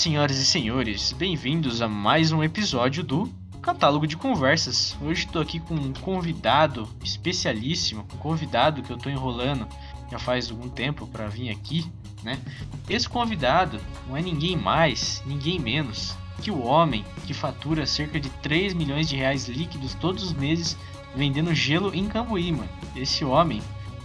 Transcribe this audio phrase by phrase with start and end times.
[0.00, 3.30] Senhoras e senhores, bem-vindos a mais um episódio do
[3.60, 4.96] Catálogo de Conversas.
[4.98, 9.68] Hoje estou aqui com um convidado especialíssimo, um convidado que eu estou enrolando
[10.10, 11.84] já faz algum tempo para vir aqui,
[12.24, 12.40] né?
[12.88, 13.78] Esse convidado
[14.08, 19.06] não é ninguém mais, ninguém menos que o homem que fatura cerca de 3 milhões
[19.06, 20.78] de reais líquidos todos os meses
[21.14, 22.70] vendendo gelo em Cambuí, mano.
[22.96, 23.60] Esse homem,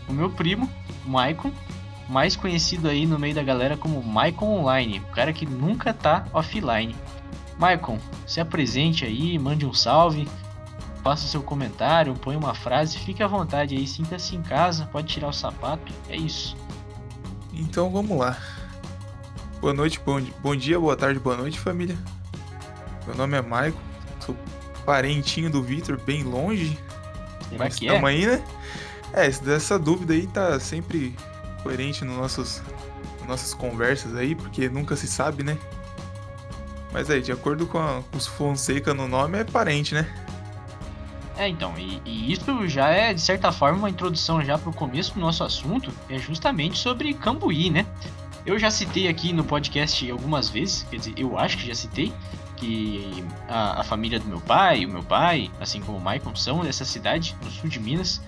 [0.09, 0.69] o meu primo,
[1.05, 1.53] Maicon,
[2.07, 6.25] mais conhecido aí no meio da galera como Maicon Online, o cara que nunca tá
[6.33, 6.95] offline.
[7.57, 10.27] Maicon, se apresente aí, mande um salve,
[11.03, 15.29] faça seu comentário, põe uma frase, fique à vontade aí, sinta-se em casa, pode tirar
[15.29, 16.55] o sapato, é isso.
[17.53, 18.37] Então vamos lá.
[19.61, 21.97] Boa noite, bom, bom dia, boa tarde, boa noite, família.
[23.07, 23.79] Meu nome é Maicon,
[24.19, 24.35] sou
[24.85, 26.77] parentinho do Victor, bem longe.
[27.49, 28.05] Será que é?
[28.05, 28.43] aí, né?
[29.13, 31.15] É, dessa dúvida aí tá sempre
[31.65, 32.61] coerente nos nossos,
[33.21, 35.57] nas nossas conversas aí, porque nunca se sabe, né?
[36.93, 40.07] Mas aí, de acordo com, a, com os Fonseca no nome, é parente, né?
[41.35, 44.73] É, então, e, e, isso já é, de certa forma, uma introdução já para o
[44.73, 47.85] começo do nosso assunto, é justamente sobre Cambuí, né?
[48.45, 52.13] Eu já citei aqui no podcast algumas vezes, quer dizer, eu acho que já citei,
[52.55, 56.63] que a, a família do meu pai, o meu pai, assim como o Maicon, são
[56.63, 58.21] dessa cidade, no sul de Minas,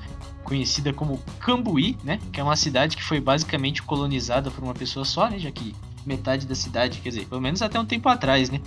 [0.47, 2.19] conhecida como Cambuí, né?
[2.31, 5.37] Que é uma cidade que foi basicamente colonizada por uma pessoa só, né?
[5.37, 8.61] Já que metade da cidade, quer dizer, pelo menos até um tempo atrás, né?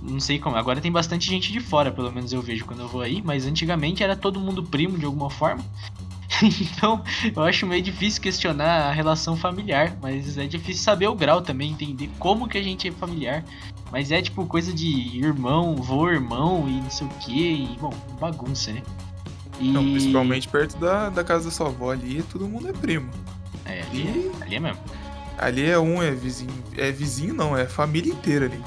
[0.00, 0.56] Não sei como.
[0.56, 3.44] Agora tem bastante gente de fora, pelo menos eu vejo quando eu vou aí, mas
[3.44, 5.62] antigamente era todo mundo primo de alguma forma.
[6.42, 11.42] então, eu acho meio difícil questionar a relação familiar, mas é difícil saber o grau
[11.42, 13.44] também, entender como que a gente é familiar.
[13.92, 17.92] Mas é tipo coisa de irmão, vô, irmão e não sei o que, e bom,
[18.18, 18.82] bagunça, né?
[19.60, 19.68] E...
[19.70, 23.10] Não, principalmente perto da, da casa da sua avó ali, todo mundo é primo.
[23.64, 24.32] É, ali, e...
[24.40, 24.82] é, ali é mesmo.
[25.38, 26.64] Ali é um, é vizinho.
[26.76, 28.62] É vizinho não, é família inteira ali.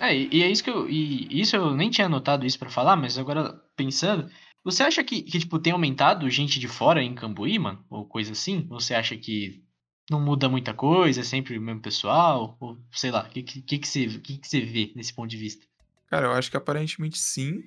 [0.00, 0.88] É, e, é isso que eu.
[0.88, 4.30] E isso eu nem tinha anotado isso para falar, mas agora pensando.
[4.64, 7.82] Você acha que, que, tipo, tem aumentado gente de fora em Cambuí, mano?
[7.88, 8.66] Ou coisa assim?
[8.68, 9.62] Você acha que
[10.10, 12.56] não muda muita coisa, é sempre o mesmo pessoal?
[12.60, 15.36] Ou sei lá, o que, que, que, você, que, que você vê nesse ponto de
[15.36, 15.64] vista?
[16.08, 17.62] Cara, eu acho que aparentemente sim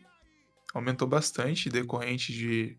[0.73, 2.77] aumentou bastante, decorrente de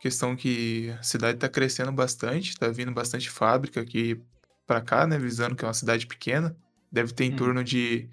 [0.00, 4.20] questão que a cidade está crescendo bastante, está vindo bastante fábrica aqui
[4.66, 5.18] para cá, né?
[5.18, 6.56] Visando que é uma cidade pequena.
[6.92, 7.36] Deve ter em hum.
[7.36, 8.08] torno de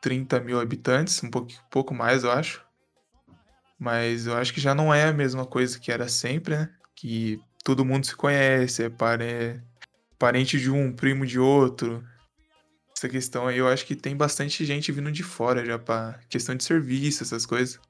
[0.00, 2.64] 30 mil habitantes, um pouco, pouco mais, eu acho.
[3.78, 6.70] Mas eu acho que já não é a mesma coisa que era sempre, né?
[6.94, 9.60] Que todo mundo se conhece, é pare...
[10.18, 12.04] parente de um, primo de outro.
[12.96, 16.54] Essa questão aí, eu acho que tem bastante gente vindo de fora já para questão
[16.54, 17.80] de serviço, essas coisas.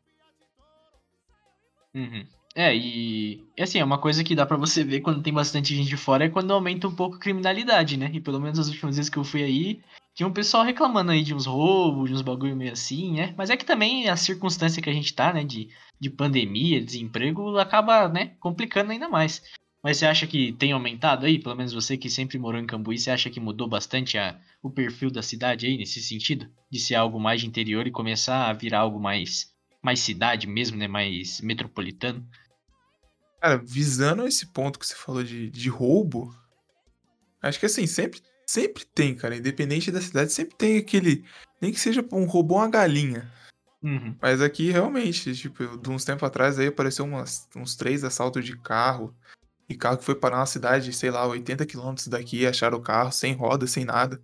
[1.98, 2.24] Uhum.
[2.54, 5.88] É, e assim, é uma coisa que dá para você ver quando tem bastante gente
[5.88, 8.10] de fora é quando aumenta um pouco a criminalidade, né?
[8.12, 9.80] E pelo menos as últimas vezes que eu fui aí,
[10.14, 13.34] tinha um pessoal reclamando aí de uns roubos, de uns bagulho meio assim, né?
[13.36, 15.68] Mas é que também a circunstância que a gente tá, né, de,
[16.00, 19.42] de pandemia, desemprego, acaba, né, complicando ainda mais.
[19.82, 21.38] Mas você acha que tem aumentado aí?
[21.38, 24.70] Pelo menos você que sempre morou em Cambuí, você acha que mudou bastante a, o
[24.70, 26.48] perfil da cidade aí nesse sentido?
[26.70, 30.76] De ser algo mais de interior e começar a virar algo mais mais cidade mesmo,
[30.76, 30.88] né?
[30.88, 32.26] Mais metropolitano.
[33.40, 36.34] Cara, visando esse ponto que você falou de, de roubo,
[37.40, 39.36] acho que assim, sempre, sempre tem, cara.
[39.36, 41.24] Independente da cidade, sempre tem aquele.
[41.60, 43.30] Nem que seja um roubo uma galinha.
[43.82, 44.16] Uhum.
[44.20, 48.56] Mas aqui realmente, tipo, de uns tempos atrás aí apareceu umas, uns três assaltos de
[48.56, 49.14] carro.
[49.68, 53.12] E carro que foi parar uma cidade, sei lá, 80 quilômetros daqui, acharam o carro
[53.12, 54.20] sem roda, sem nada.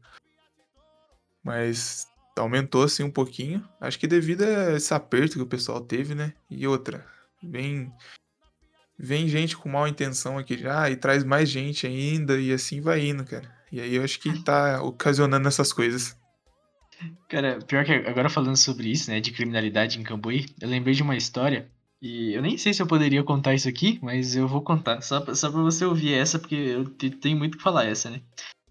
[1.42, 3.66] Mas aumentou assim um pouquinho.
[3.80, 6.32] Acho que devido a esse aperto que o pessoal teve, né?
[6.50, 7.06] E outra,
[7.42, 7.92] vem
[8.98, 13.04] vem gente com mal intenção aqui já e traz mais gente ainda e assim vai
[13.04, 13.52] indo, cara.
[13.70, 16.16] E aí eu acho que tá ocasionando essas coisas.
[17.28, 21.02] Cara, pior que agora falando sobre isso, né, de criminalidade em Cambuí, eu lembrei de
[21.02, 21.68] uma história
[22.00, 25.20] e eu nem sei se eu poderia contar isso aqui, mas eu vou contar, só
[25.20, 28.20] pra, só pra você ouvir essa, porque eu tenho muito que falar essa, né.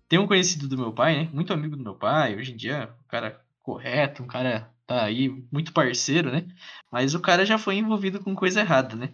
[0.08, 2.90] Tem um conhecido do meu pai, né, muito amigo do meu pai, hoje em dia,
[3.04, 6.48] o cara correto, um cara tá aí muito parceiro, né?
[6.92, 9.14] Mas o cara já foi envolvido com coisa errada, né?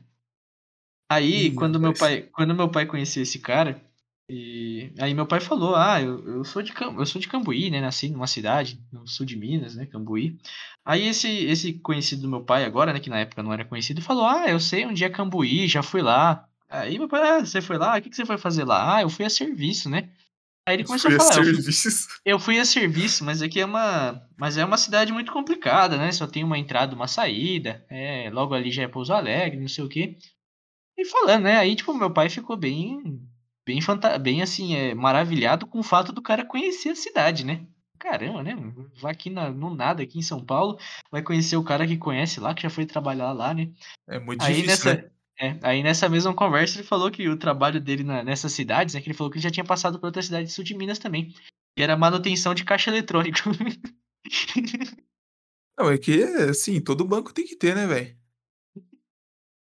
[1.12, 3.82] Aí, quando meu pai, quando meu pai conhecia esse cara,
[4.30, 7.82] e aí meu pai falou: "Ah, eu, eu sou de eu sou de Cambuí, né?
[7.82, 10.38] Nasci numa cidade no sul de Minas, né, Cambuí".
[10.86, 14.02] Aí esse esse conhecido do meu pai agora, né, que na época não era conhecido,
[14.02, 16.48] falou: "Ah, eu sei onde é Cambuí, já fui lá".
[16.70, 17.98] Aí meu pai: ah, "Você foi lá?
[17.98, 18.98] O que que você foi fazer lá?".
[18.98, 20.10] "Ah, eu fui a serviço, né?".
[20.70, 21.92] Aí ele começou a falar, a eu fui,
[22.26, 26.12] eu fui, a serviço, mas aqui é uma, mas é uma cidade muito complicada, né?
[26.12, 29.84] Só tem uma entrada, uma saída, é, logo ali já é Pouso Alegre, não sei
[29.84, 30.16] o quê.
[30.96, 31.58] E falando, né?
[31.58, 33.20] Aí tipo meu pai ficou bem,
[33.66, 33.80] bem,
[34.22, 37.66] bem assim, é, maravilhado com o fato do cara conhecer a cidade, né?
[37.98, 38.56] caramba, né?
[39.02, 40.80] Vai aqui na, no nada, aqui em São Paulo,
[41.12, 43.70] vai conhecer o cara que conhece lá, que já foi trabalhar lá, né?
[44.08, 45.10] É muito Aí difícil, nessa, né?
[45.40, 49.02] É, aí nessa mesma conversa ele falou que o trabalho dele na- nessas cidades, é
[49.02, 51.00] que ele falou que ele já tinha passado por outra cidade do sul de Minas
[51.00, 51.34] também,
[51.76, 53.40] que era manutenção de caixa eletrônico.
[55.80, 58.18] Não, é que, assim, todo banco tem que ter, né, velho?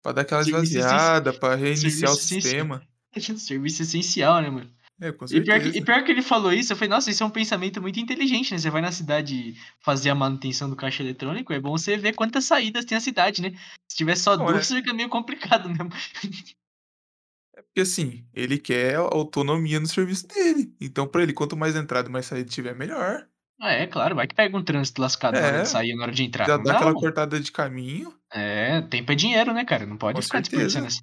[0.00, 2.86] Pra dar aquela Serviço esvaziada, pra reiniciar o sistema.
[3.38, 4.70] Serviço essencial, né, mano?
[5.00, 5.78] É, com E pior, que, certeza.
[5.78, 8.52] e pior que ele falou isso, eu falei, nossa, isso é um pensamento muito inteligente,
[8.52, 8.58] né?
[8.58, 12.44] Você vai na cidade fazer a manutenção do caixa eletrônico, é bom você ver quantas
[12.44, 13.50] saídas tem a cidade, né?
[13.90, 14.76] Se tiver só Não, duas, é.
[14.76, 15.90] fica meio complicado mesmo.
[17.66, 20.72] Porque, assim, ele quer autonomia no serviço dele.
[20.80, 23.26] Então, pra ele, quanto mais entrada e mais saída tiver, melhor.
[23.60, 25.62] Ah, é, claro, vai que pega um trânsito lascado na hora É.
[25.62, 26.46] de sair na hora de entrar.
[26.46, 27.00] Já dá dá, aquela mano.
[27.00, 28.12] cortada de caminho.
[28.32, 29.86] É, tempo é dinheiro, né, cara?
[29.86, 30.80] Não pode Com ficar certeza.
[30.80, 31.00] desperdiçando assim.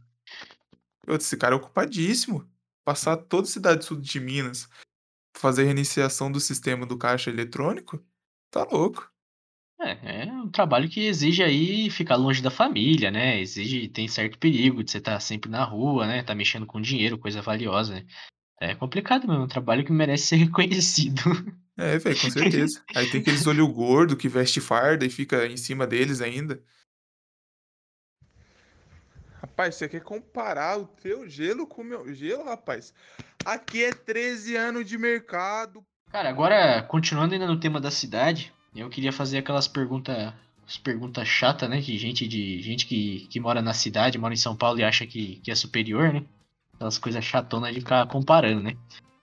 [1.07, 2.45] Esse cara é ocupadíssimo.
[2.83, 4.67] Passar toda a cidade sul de Minas,
[5.37, 8.03] fazer a reiniciação do sistema do caixa eletrônico,
[8.49, 9.11] tá louco.
[9.79, 13.39] É, é um trabalho que exige aí ficar longe da família, né?
[13.39, 16.21] Exige, tem certo perigo de você estar sempre na rua, né?
[16.21, 18.05] Tá mexendo com dinheiro, coisa valiosa, né?
[18.59, 21.21] É complicado mesmo, é um trabalho que merece ser reconhecido.
[21.75, 22.83] É, velho, com certeza.
[22.95, 26.63] Aí tem aqueles olho gordo que veste farda e fica em cima deles ainda.
[29.61, 32.91] Rapaz, você quer comparar o teu gelo com o meu gelo, rapaz?
[33.45, 35.85] Aqui é 13 anos de mercado.
[36.11, 40.33] Cara, agora, continuando ainda no tema da cidade, eu queria fazer aquelas perguntas
[40.65, 41.79] as perguntas chatas, né?
[41.79, 45.05] Que gente de gente que, que mora na cidade, mora em São Paulo e acha
[45.05, 46.23] que, que é superior, né?
[46.73, 48.75] Aquelas coisas chatonas de ficar comparando, né?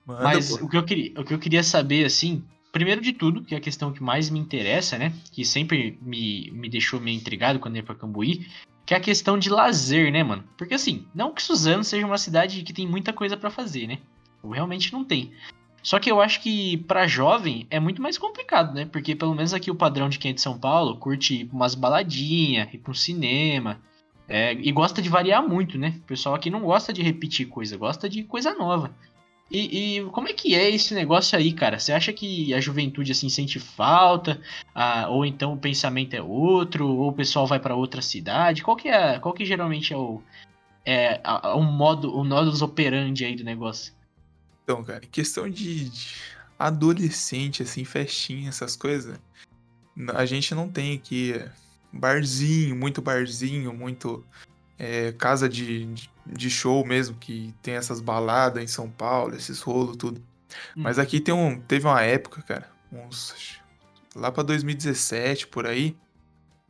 [0.06, 0.67] Manda, Mas pô.
[0.67, 3.58] o que, eu queria, o que eu queria saber, assim, primeiro de tudo, que é
[3.58, 5.12] a questão que mais me interessa, né?
[5.32, 8.46] Que sempre me, me deixou meio intrigado quando ia pra Cambuí,
[8.88, 10.43] que é a questão de lazer, né, mano?
[10.56, 13.99] Porque assim, não que Suzano seja uma cidade que tem muita coisa pra fazer, né?
[14.43, 15.31] Ou realmente não tem.
[15.82, 18.87] Só que eu acho que pra jovem é muito mais complicado, né?
[18.87, 22.73] Porque pelo menos aqui o padrão de quem é de São Paulo curte umas baladinhas,
[22.73, 23.79] ir um cinema.
[24.26, 25.96] é, e gosta de variar muito, né?
[25.99, 28.91] O pessoal aqui não gosta de repetir coisa, gosta de coisa nova.
[29.50, 31.79] E, e como é que é esse negócio aí, cara?
[31.79, 34.41] Você acha que a juventude assim sente falta?
[34.75, 36.87] Ah, ou então o pensamento é outro?
[36.87, 38.62] Ou o pessoal vai pra outra cidade?
[38.62, 40.23] Qual que é, qual que geralmente é o
[40.85, 41.21] é
[41.55, 43.93] o modo, o modus operandi aí do negócio?
[44.65, 46.15] Então, cara, questão de, de
[46.59, 49.19] adolescente, assim, festinha, essas coisas,
[50.15, 51.43] a gente não tem aqui
[51.93, 54.25] barzinho, muito barzinho, muito
[54.79, 59.61] é, casa de, de- de show mesmo, que tem essas baladas em São Paulo, esses
[59.61, 60.23] rolos, tudo.
[60.77, 61.03] Mas Hum.
[61.03, 63.61] aqui tem um, teve uma época, cara, uns,
[64.15, 65.97] lá pra 2017, por aí,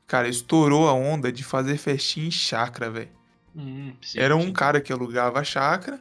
[0.06, 3.10] cara, estourou a onda de fazer festinha em chácara, velho.
[3.54, 6.00] Hum, Era um cara que alugava a chácara,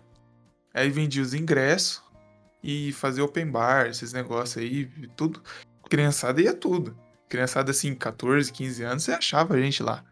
[0.73, 2.03] aí vendia os ingressos
[2.63, 5.41] e fazia open bar, esses negócios aí, tudo.
[5.89, 6.95] Criançada ia tudo.
[7.29, 10.03] Criançada assim, 14, 15 anos, você achava a gente lá.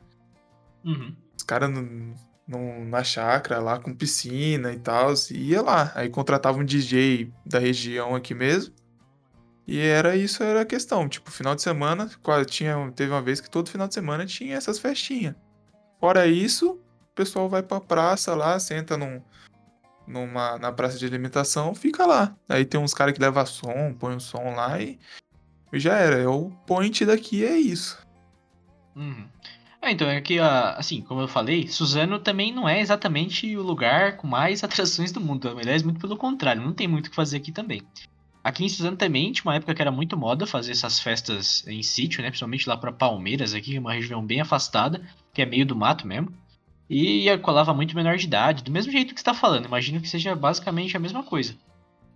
[0.84, 1.16] Uhum.
[1.46, 1.70] Caras
[2.48, 5.92] na chácara lá com piscina e tal, ia lá.
[5.96, 8.74] Aí contratava um DJ da região aqui mesmo.
[9.68, 11.10] E era isso, era a questão.
[11.10, 12.10] Tipo, final de semana,
[12.48, 15.36] tinha, teve uma vez que todo final de semana tinha essas festinhas.
[16.00, 19.20] Fora isso, o pessoal vai pra praça lá, senta num,
[20.06, 22.36] numa, na praça de alimentação, fica lá.
[22.48, 25.00] Aí tem uns caras que levam som, põe o som lá e,
[25.74, 26.18] e já era.
[26.18, 27.98] É O point daqui é isso.
[28.96, 29.28] Uhum.
[29.86, 33.62] É, então, é que, ah, assim, como eu falei, Suzano também não é exatamente o
[33.62, 35.48] lugar com mais atrações do mundo.
[35.48, 37.84] Aliás, muito pelo contrário, não tem muito o que fazer aqui também.
[38.44, 41.84] Aqui em Suzano também tinha uma época que era muito moda fazer essas festas em
[41.84, 42.30] sítio, né?
[42.30, 46.08] Principalmente lá pra Palmeiras, aqui, é uma região bem afastada, que é meio do mato
[46.08, 46.34] mesmo.
[46.90, 49.66] E colava muito menor de idade, do mesmo jeito que você tá falando.
[49.66, 51.56] Imagino que seja basicamente a mesma coisa.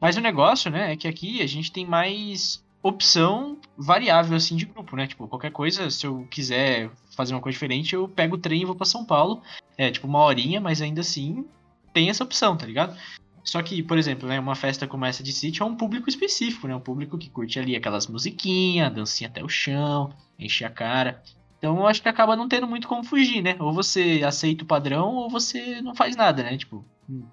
[0.02, 4.66] Mas o negócio, né, é que aqui a gente tem mais opção variável, assim, de
[4.66, 5.08] grupo, né?
[5.08, 8.66] Tipo, qualquer coisa, se eu quiser fazer uma coisa diferente, eu pego o trem e
[8.66, 9.42] vou pra São Paulo.
[9.78, 11.46] É, tipo, uma horinha, mas ainda assim
[11.94, 12.98] tem essa opção, tá ligado?
[13.44, 16.68] Só que, por exemplo, né, uma festa como essa de sítio é um público específico,
[16.68, 16.76] né?
[16.76, 21.24] Um público que curte ali aquelas musiquinhas, dancinha até o chão, enche a cara.
[21.58, 23.56] Então eu acho que acaba não tendo muito como fugir, né?
[23.60, 26.58] Ou você aceita o padrão ou você não faz nada, né?
[26.58, 27.26] Tipo, hum,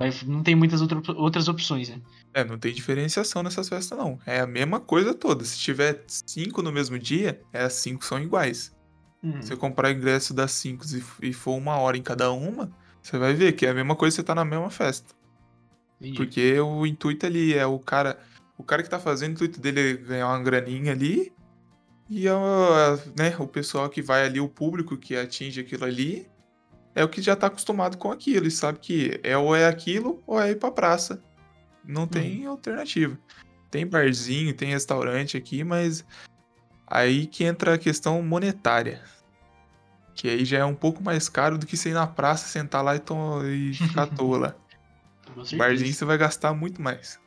[0.00, 2.00] vai- não tem muitas outra- outras opções, né?
[2.32, 4.18] É, não tem diferenciação nessas festas, não.
[4.24, 5.44] É a mesma coisa toda.
[5.44, 8.74] Se tiver cinco no mesmo dia, é as cinco são iguais.
[9.22, 9.42] Uhum.
[9.42, 10.84] Se você comprar ingresso das cinco
[11.22, 14.16] e, for uma hora em cada uma, você vai ver que é a mesma coisa
[14.16, 15.14] você tá na mesma festa.
[16.00, 16.16] Entendi.
[16.16, 18.18] Porque o intuito ali é o cara.
[18.56, 21.32] O cara que tá fazendo, o intuito dele é ganhar uma graninha ali.
[22.08, 26.26] E é o, né, o pessoal que vai ali, o público que atinge aquilo ali,
[26.94, 28.46] é o que já tá acostumado com aquilo.
[28.46, 31.22] E sabe que é ou é aquilo ou é ir pra praça.
[31.84, 33.18] Não tem alternativa.
[33.70, 36.04] Tem barzinho, tem restaurante aqui, mas
[36.86, 39.02] aí que entra a questão monetária.
[40.14, 42.84] Que aí já é um pouco mais caro do que você ir na praça, sentar
[42.84, 43.44] lá e, tom...
[43.44, 44.54] e ficar à toa lá.
[45.56, 47.18] Barzinho você vai gastar muito mais.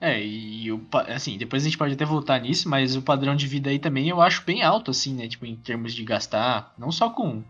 [0.00, 3.46] É, e o assim, depois a gente pode até voltar nisso, mas o padrão de
[3.46, 5.26] vida aí também eu acho bem alto, assim, né?
[5.26, 7.42] Tipo, em termos de gastar, não só com,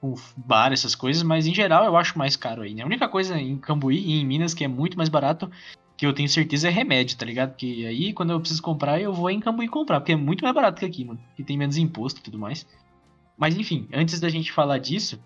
[0.00, 2.82] com bar, essas coisas, mas em geral eu acho mais caro aí, né?
[2.82, 5.50] A única coisa em Cambuí e em Minas que é muito mais barato,
[5.96, 7.50] que eu tenho certeza é remédio, tá ligado?
[7.50, 10.54] Porque aí quando eu preciso comprar, eu vou em Cambuí comprar, porque é muito mais
[10.54, 11.20] barato que aqui, mano.
[11.36, 12.66] Que tem menos imposto e tudo mais.
[13.36, 15.20] Mas enfim, antes da gente falar disso,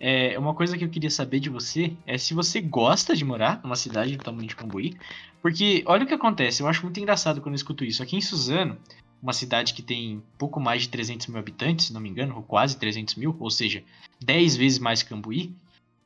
[0.00, 3.60] é, uma coisa que eu queria saber de você é se você gosta de morar
[3.62, 4.94] numa cidade do tamanho de Cambuí.
[5.40, 8.02] Porque olha o que acontece, eu acho muito engraçado quando eu escuto isso.
[8.02, 8.76] Aqui em Suzano,
[9.22, 12.42] uma cidade que tem pouco mais de 300 mil habitantes, se não me engano, ou
[12.42, 13.82] quase 300 mil, ou seja,
[14.20, 15.54] 10 vezes mais que Cambuí,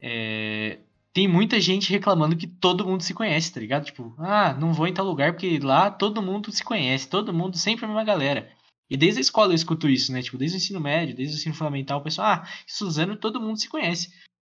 [0.00, 0.78] é,
[1.12, 3.84] tem muita gente reclamando que todo mundo se conhece, tá ligado?
[3.84, 7.56] Tipo, ah, não vou em tal lugar porque lá todo mundo se conhece, todo mundo
[7.56, 8.50] sempre é uma galera.
[8.88, 10.22] E desde a escola eu escuto isso, né?
[10.22, 13.58] Tipo, desde o ensino médio, desde o ensino fundamental, o pessoal, ah, Suzano todo mundo
[13.58, 14.10] se conhece.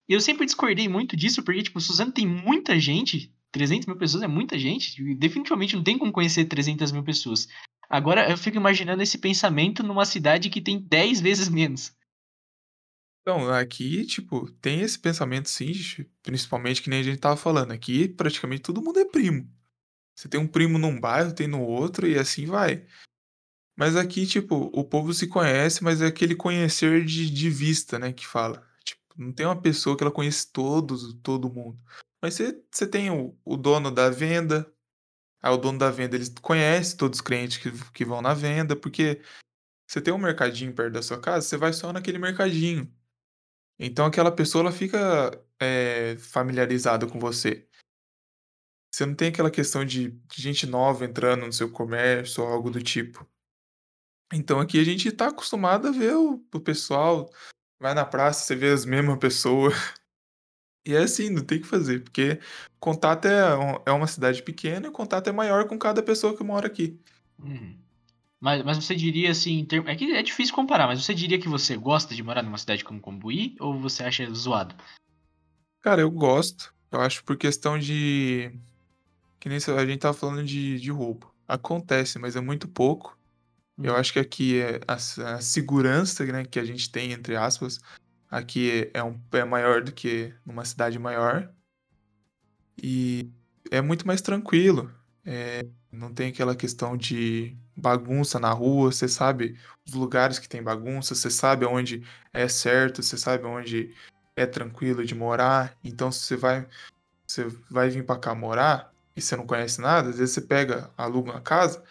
[0.10, 4.24] E eu sempre discordei muito disso, porque, tipo, Suzano tem muita gente, 300 mil pessoas
[4.24, 7.48] é muita gente, definitivamente não tem como conhecer 300 mil pessoas.
[7.90, 11.96] Agora eu fico imaginando esse pensamento numa cidade que tem 10 vezes menos.
[13.22, 15.74] Então, aqui, tipo, tem esse pensamento sim,
[16.24, 17.72] principalmente que nem a gente tava falando.
[17.72, 19.50] Aqui, praticamente todo mundo é primo.
[20.16, 22.86] Você tem um primo num bairro, tem no outro, e assim vai.
[23.78, 28.12] Mas aqui, tipo, o povo se conhece, mas é aquele conhecer de, de vista, né,
[28.12, 28.66] que fala.
[28.84, 31.78] Tipo, não tem uma pessoa que ela conhece todos, todo mundo.
[32.22, 34.66] Mas você, você tem o, o dono da venda.
[35.48, 38.76] Aí o dono da venda, ele conhece todos os clientes que, que vão na venda,
[38.76, 39.22] porque
[39.88, 42.94] você tem um mercadinho perto da sua casa, você vai só naquele mercadinho.
[43.80, 47.66] Então aquela pessoa, ela fica é, familiarizada com você.
[48.94, 52.84] Você não tem aquela questão de gente nova entrando no seu comércio ou algo do
[52.84, 53.26] tipo.
[54.34, 57.32] Então aqui a gente tá acostumado a ver o, o pessoal,
[57.80, 59.74] vai na praça, você vê as mesmas pessoas.
[60.88, 62.40] E é assim, não tem o que fazer, porque
[62.80, 63.42] contato é,
[63.86, 66.98] é uma cidade pequena e o contato é maior com cada pessoa que mora aqui.
[67.44, 67.76] Hum.
[68.40, 69.86] Mas, mas você diria assim, term...
[69.88, 72.86] é que é difícil comparar, mas você diria que você gosta de morar numa cidade
[72.86, 74.76] como Combuí ou você acha zoado?
[75.82, 76.74] Cara, eu gosto.
[76.90, 78.50] Eu acho por questão de.
[79.42, 81.34] Que nem a gente tava falando de, de roubo.
[81.46, 83.18] Acontece, mas é muito pouco.
[83.78, 84.00] Eu uhum.
[84.00, 87.80] acho que aqui é a, a, segurança né, que a gente tem, entre aspas,
[88.30, 91.50] aqui é, um, é maior do que numa cidade maior.
[92.82, 93.32] E
[93.72, 94.92] é muito mais tranquilo.
[95.26, 100.64] É, não tem aquela questão de bagunça na rua, você sabe os lugares que tem
[100.64, 102.04] bagunça, você sabe onde
[102.34, 103.94] é certo, você sabe onde
[104.36, 105.78] é tranquilo de morar.
[105.84, 106.68] Então, se você vai,
[107.26, 110.90] você vai vir para cá morar e você não conhece nada, às vezes você pega,
[110.98, 111.84] aluga uma casa,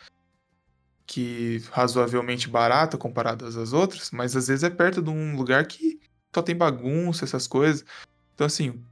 [1.06, 6.00] que razoavelmente barata comparada às outras, mas às vezes é perto de um lugar que
[6.36, 7.82] só tem bagunça, essas coisas.
[8.34, 8.84] Então, assim,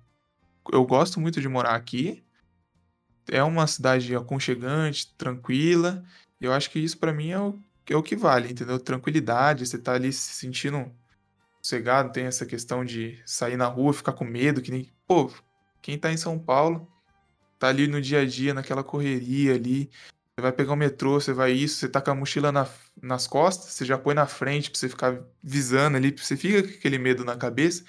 [0.73, 2.25] eu gosto muito de morar aqui.
[3.31, 6.03] É uma cidade aconchegante, tranquila.
[6.41, 8.79] E eu acho que isso para mim é o, é o que vale, entendeu?
[8.81, 10.91] Tranquilidade, você tá ali se sentindo
[11.61, 14.91] sossegado, tem essa questão de sair na rua, ficar com medo, que nem.
[15.07, 15.31] Pô,
[15.83, 16.91] quem tá em São Paulo,
[17.59, 19.91] tá ali no dia a dia, naquela correria ali,
[20.37, 22.67] você vai pegar o metrô, você vai isso, você tá com a mochila na,
[23.01, 26.75] nas costas, você já põe na frente pra você ficar visando ali, você fica com
[26.75, 27.85] aquele medo na cabeça.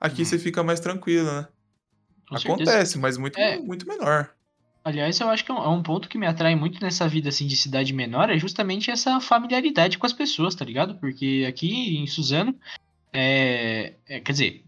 [0.00, 0.24] Aqui uhum.
[0.24, 1.46] você fica mais tranquilo, né?
[2.26, 2.98] Com Acontece, certeza.
[3.00, 3.58] mas muito, é.
[3.58, 4.34] muito menor.
[4.82, 7.46] Aliás, eu acho que é, é um ponto que me atrai muito nessa vida assim
[7.46, 10.94] de cidade menor é justamente essa familiaridade com as pessoas, tá ligado?
[10.94, 12.58] Porque aqui em Suzano,
[13.12, 14.64] é, é, quer dizer,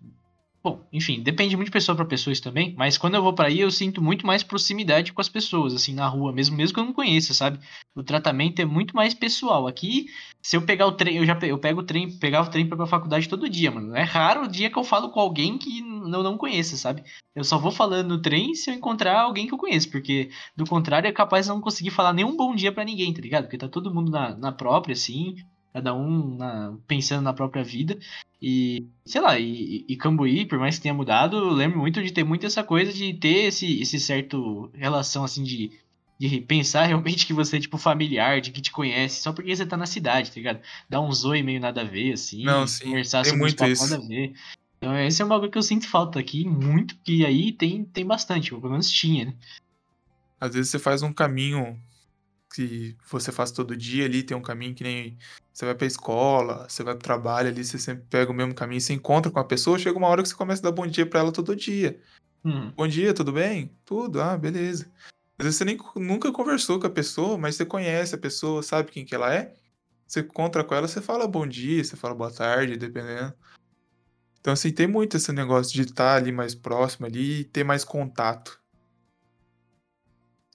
[0.63, 3.49] Bom, enfim, depende muito de pessoa para pessoa isso também, mas quando eu vou para
[3.49, 6.79] aí eu sinto muito mais proximidade com as pessoas, assim, na rua mesmo, mesmo que
[6.79, 7.59] eu não conheça, sabe?
[7.97, 9.67] O tratamento é muito mais pessoal.
[9.67, 10.07] Aqui,
[10.41, 12.85] se eu pegar o trem, eu já eu pego o trem, pegava o trem para
[12.85, 13.97] a faculdade todo dia, mano.
[13.97, 17.03] É raro o dia que eu falo com alguém que eu não conheça, sabe?
[17.35, 20.65] Eu só vou falando no trem se eu encontrar alguém que eu conheço, porque do
[20.65, 23.45] contrário é capaz de não conseguir falar nenhum bom dia para ninguém, tá ligado?
[23.45, 25.35] Porque tá todo mundo na, na própria, assim,
[25.73, 27.99] cada um na, pensando na própria vida.
[28.41, 32.13] E, sei lá, e, e Cambuí, por mais que tenha mudado, eu lembro muito de
[32.13, 35.71] ter muito essa coisa de ter esse, esse certo relação, assim, de,
[36.19, 39.65] de pensar realmente que você é, tipo, familiar, de que te conhece, só porque você
[39.65, 40.61] tá na cidade, tá ligado?
[40.89, 43.83] Dar um zoe meio nada a ver, assim, Não, sim, conversar sobre muito isso.
[43.85, 44.35] nada a ver.
[44.79, 48.05] Então, esse é um bagulho que eu sinto falta aqui, muito, que aí tem, tem
[48.05, 49.35] bastante, pelo menos tinha, né?
[50.41, 51.79] Às vezes você faz um caminho
[52.55, 55.17] que você faz todo dia ali, tem um caminho que nem
[55.53, 58.81] você vai pra escola, você vai pro trabalho ali, você sempre pega o mesmo caminho,
[58.81, 61.07] você encontra com a pessoa, chega uma hora que você começa a dar bom dia
[61.07, 62.01] para ela todo dia.
[62.45, 62.73] Hum.
[62.77, 63.71] Bom dia, tudo bem?
[63.85, 64.91] Tudo, ah, beleza.
[65.39, 68.91] Às vezes você nem, nunca conversou com a pessoa, mas você conhece a pessoa, sabe
[68.91, 69.55] quem que ela é.
[70.07, 73.33] Você encontra com ela, você fala bom dia, você fala boa tarde, dependendo.
[74.41, 77.85] Então, assim, tem muito esse negócio de estar ali mais próximo ali e ter mais
[77.85, 78.62] contato.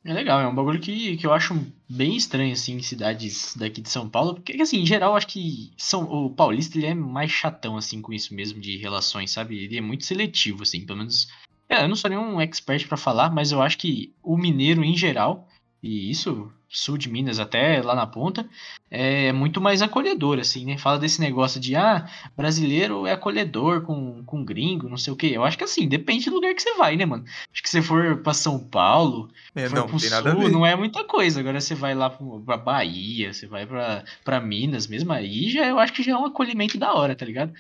[0.08, 1.54] É legal, é um bagulho que, que eu acho
[1.90, 5.28] bem estranho, assim, em cidades daqui de São Paulo, porque, assim, em geral, eu acho
[5.28, 9.62] que São, o paulista, ele é mais chatão, assim, com isso mesmo, de relações, sabe?
[9.62, 11.28] Ele é muito seletivo, assim, pelo menos...
[11.68, 14.96] É, eu não sou nenhum expert para falar, mas eu acho que o mineiro, em
[14.96, 15.46] geral,
[15.82, 18.48] e isso sul de Minas até lá na ponta,
[18.92, 20.78] é muito mais acolhedor, assim, né?
[20.78, 25.32] Fala desse negócio de, ah, brasileiro é acolhedor com, com gringo, não sei o quê.
[25.34, 27.24] Eu acho que, assim, depende do lugar que você vai, né, mano?
[27.52, 31.04] Acho que se for pra São Paulo, É, for não, pro sul, não é muita
[31.04, 31.40] coisa.
[31.40, 35.80] Agora você vai lá pra Bahia, você vai pra, pra Minas mesmo, aí já, eu
[35.80, 37.54] acho que já é um acolhimento da hora, tá ligado?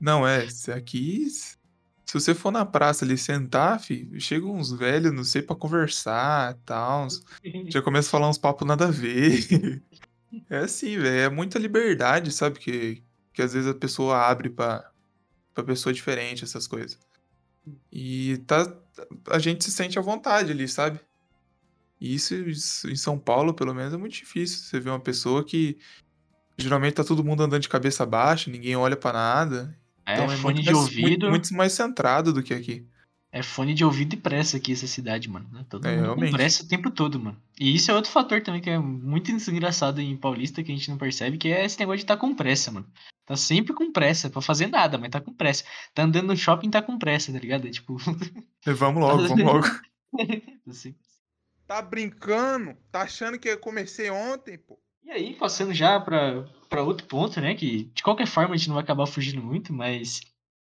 [0.00, 1.26] Não, é, aqui.
[2.10, 6.56] Se você for na praça ali sentar, fi, chega uns velhos, não sei, pra conversar
[6.56, 7.04] e tal.
[7.04, 7.22] uns-
[7.70, 9.80] Já começa a falar uns papos nada a ver.
[10.48, 12.58] É assim, velho, é muita liberdade, sabe?
[12.60, 13.02] Que,
[13.32, 14.88] que às vezes a pessoa abre pra,
[15.52, 16.96] pra pessoa diferente, essas coisas.
[17.92, 18.72] E tá,
[19.28, 21.00] a gente se sente à vontade ali, sabe?
[22.00, 24.58] E isso, isso em São Paulo, pelo menos, é muito difícil.
[24.64, 25.76] Você vê uma pessoa que
[26.56, 29.76] geralmente tá todo mundo andando de cabeça baixa, ninguém olha pra nada.
[30.10, 31.08] É, Então é fone muito de mais, ouvido.
[31.08, 32.86] muito, muito mais centrado do que aqui.
[33.32, 35.48] É fone de ouvido e pressa aqui essa cidade, mano.
[35.52, 35.64] né?
[35.68, 36.30] Todo É, mundo realmente.
[36.32, 37.40] com pressa o tempo todo, mano.
[37.60, 40.90] E isso é outro fator também que é muito engraçado em Paulista que a gente
[40.90, 42.86] não percebe, que é esse negócio de estar com pressa, mano.
[43.24, 45.62] Tá sempre com pressa, pra fazer nada, mas tá com pressa.
[45.94, 47.68] Tá andando no shopping, tá com pressa, tá ligado?
[47.68, 47.96] É tipo.
[48.66, 49.66] E Vamos logo, vamos logo.
[50.68, 50.96] assim.
[51.68, 52.76] Tá brincando?
[52.90, 54.76] Tá achando que eu comecei ontem, pô?
[55.04, 57.54] E aí, passando já pra, pra outro ponto, né?
[57.54, 60.20] Que de qualquer forma a gente não vai acabar fugindo muito, mas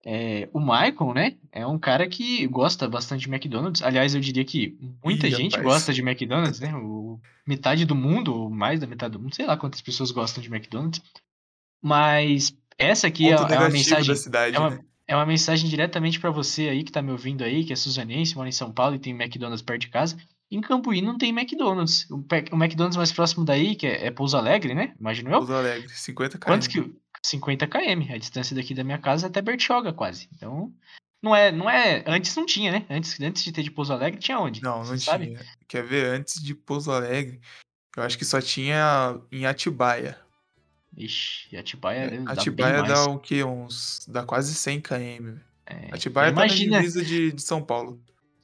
[0.05, 1.37] é, o Michael, né?
[1.53, 3.83] É um cara que gosta bastante de McDonald's.
[3.83, 5.75] Aliás, eu diria que muita Ih, gente rapaz.
[5.75, 6.75] gosta de McDonald's, né?
[6.75, 10.43] O, metade do mundo, ou mais da metade do mundo, sei lá quantas pessoas gostam
[10.43, 11.01] de McDonald's.
[11.81, 14.09] Mas essa aqui é, é uma mensagem.
[14.09, 14.81] da cidade, É uma, né?
[15.07, 18.35] é uma mensagem diretamente pra você aí que tá me ouvindo aí, que é suzanense,
[18.35, 20.17] mora em São Paulo e tem McDonald's perto de casa.
[20.53, 22.07] Em Cambuí não tem McDonald's.
[22.11, 24.95] O, McDonald's mais próximo daí, que é, é Pouso Alegre, né?
[25.01, 25.39] Imagino eu.
[25.39, 26.45] Pouso Alegre, 50 km.
[26.45, 30.29] Quantos que 50 km, a distância daqui da minha casa é até Bertioga quase.
[30.35, 30.71] Então,
[31.23, 32.87] não é, não é, antes não tinha, né?
[32.91, 34.63] Antes, antes de ter de Pouso Alegre tinha onde?
[34.63, 35.29] Não, não sabe?
[35.29, 35.41] tinha.
[35.67, 36.07] Quer ver?
[36.07, 37.41] Antes de Pouso Alegre,
[37.97, 40.19] eu acho que só tinha em Atibaia.
[40.95, 43.43] Ixi, Atibaia dar bem Atibaia dá o quê?
[43.43, 44.07] Uns.
[44.07, 45.39] dá quase 100 km.
[45.65, 47.99] É, Atibaia tá na imagina, divisa de, de São Paulo.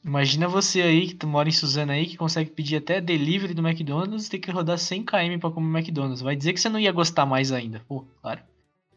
[0.05, 3.67] Imagina você aí que tu mora em Suzano aí que consegue pedir até delivery do
[3.67, 6.21] McDonald's e ter que rodar 100 km pra comer McDonald's.
[6.23, 7.83] Vai dizer que você não ia gostar mais ainda.
[7.89, 8.41] Pô, claro.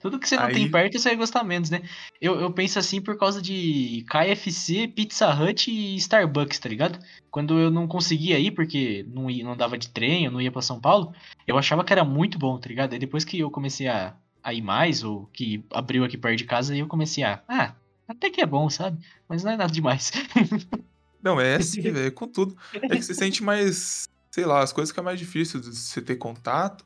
[0.02, 1.84] Tudo que você não tem Aí- perto, você vai gostar menos, né?
[2.20, 6.98] Eu, eu penso assim por causa de KFC, Pizza Hut e Starbucks, tá ligado?
[7.30, 10.52] Quando eu não conseguia ir, porque não, ia, não dava de trem, eu não ia
[10.52, 11.14] pra São Paulo,
[11.46, 12.94] eu achava que era muito bom, tá ligado?
[12.94, 16.46] Aí depois que eu comecei a, a ir mais, ou que abriu aqui perto de
[16.46, 17.44] casa, aí eu comecei a.
[17.48, 17.76] Ah,
[18.12, 19.04] até que é bom, sabe?
[19.28, 20.12] Mas não é nada demais.
[21.24, 22.58] Não, é assim, velho, é com tudo.
[22.74, 24.06] É que você sente mais.
[24.32, 26.84] Sei lá, as coisas que é mais difícil de você ter contato.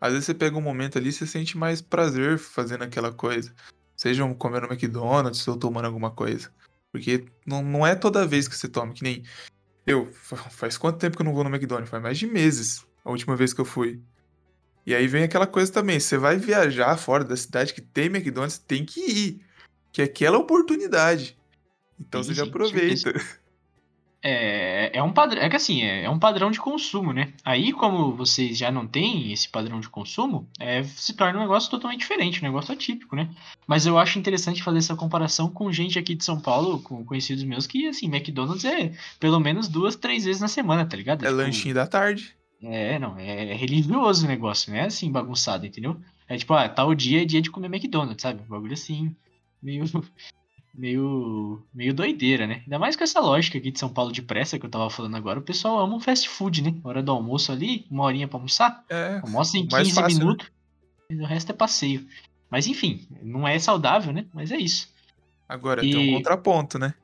[0.00, 3.54] Às vezes você pega um momento ali e você sente mais prazer fazendo aquela coisa.
[3.96, 6.52] Sejam comendo McDonald's ou tomando alguma coisa.
[6.92, 9.22] Porque não, não é toda vez que você toma, que nem.
[9.86, 11.88] Eu, fa- faz quanto tempo que eu não vou no McDonald's?
[11.90, 14.02] Faz mais de meses a última vez que eu fui.
[14.84, 18.58] E aí vem aquela coisa também, você vai viajar fora da cidade que tem McDonald's,
[18.58, 19.46] tem que ir.
[19.92, 21.36] Que é aquela oportunidade.
[22.00, 23.12] Então Sim, você já aproveita.
[24.24, 27.32] É, é um padrão, é que assim, é, é um padrão de consumo, né?
[27.44, 31.68] Aí, como vocês já não têm esse padrão de consumo, é, se torna um negócio
[31.68, 33.28] totalmente diferente, um negócio atípico, né?
[33.66, 37.42] Mas eu acho interessante fazer essa comparação com gente aqui de São Paulo, com conhecidos
[37.42, 41.24] meus, que, assim, McDonald's é pelo menos duas, três vezes na semana, tá ligado?
[41.24, 42.32] É Tipo, lanchinho da tarde.
[42.62, 46.00] É, não, é religioso o negócio, não é assim bagunçado, entendeu?
[46.28, 48.40] É tipo, ah, tal dia é dia de comer McDonald's, sabe?
[48.40, 49.16] Um bagulho assim,
[49.62, 49.84] meio,
[50.74, 52.62] meio, meio doideira, né?
[52.64, 55.16] Ainda mais com essa lógica aqui de São Paulo de pressa que eu tava falando
[55.16, 56.74] agora, o pessoal ama um fast food, né?
[56.82, 60.24] Hora do almoço ali, uma horinha pra almoçar, É, almoça em mais 15 fácil, né?
[60.24, 60.50] minutos,
[61.10, 62.06] e o resto é passeio.
[62.50, 64.26] Mas enfim, não é saudável, né?
[64.32, 64.88] Mas é isso.
[65.48, 66.94] Agora tem um E- contraponto, né?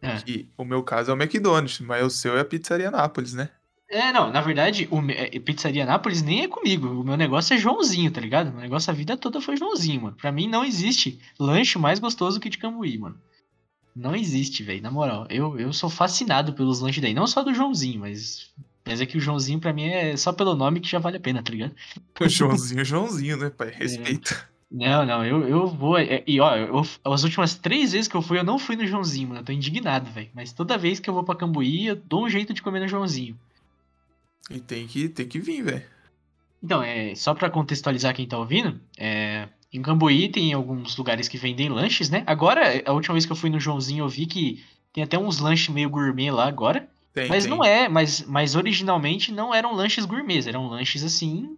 [0.00, 0.16] É.
[0.18, 3.50] Que o meu caso é o McDonald's, mas o seu é a Pizzaria Nápoles, né?
[3.90, 6.88] É, não, na verdade, o é, Pizzaria Nápoles nem é comigo.
[6.88, 8.48] O meu negócio é Joãozinho, tá ligado?
[8.48, 10.16] O meu negócio a vida toda foi Joãozinho, mano.
[10.16, 13.16] Pra mim não existe lanche mais gostoso que de Cambuí, mano.
[13.96, 15.26] Não existe, velho, na moral.
[15.30, 17.14] Eu, eu sou fascinado pelos lanches daí.
[17.14, 18.50] Não só do Joãozinho, mas.
[18.86, 21.20] Mas é que o Joãozinho pra mim é só pelo nome que já vale a
[21.20, 21.74] pena, tá ligado?
[22.20, 23.50] O Joãozinho, Joãozinho, né, É.
[23.50, 23.70] pai?
[23.70, 24.48] Respeita.
[24.70, 25.98] Não, não, eu, eu vou.
[25.98, 28.86] é, E ó, eu- as últimas três vezes que eu fui, eu não fui no
[28.86, 29.40] Joãozinho, mano.
[29.40, 30.28] Eu tô indignado, velho.
[30.34, 32.88] Mas toda vez que eu vou pra Cambuí, eu dou um jeito de comer no
[32.88, 33.38] Joãozinho.
[34.50, 35.84] E tem que, tem que vir, velho.
[36.62, 41.38] Então, é, só pra contextualizar quem tá ouvindo, é, em Cambuí tem alguns lugares que
[41.38, 42.24] vendem lanches, né?
[42.26, 45.38] Agora, a última vez que eu fui no Joãozinho, eu vi que tem até uns
[45.38, 46.88] lanches meio gourmet lá agora.
[47.12, 47.50] Tem, Mas tem.
[47.50, 51.56] não é, mas, mas originalmente não eram lanches gourmets, eram lanches assim.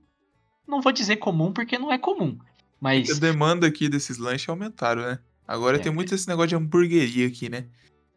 [0.67, 2.39] Não vou dizer comum porque não é comum.
[2.81, 3.11] Mas.
[3.11, 5.19] A demanda aqui desses lanches aumentaram, né?
[5.47, 7.67] Agora É, tem muito esse negócio de hamburgueria aqui, né?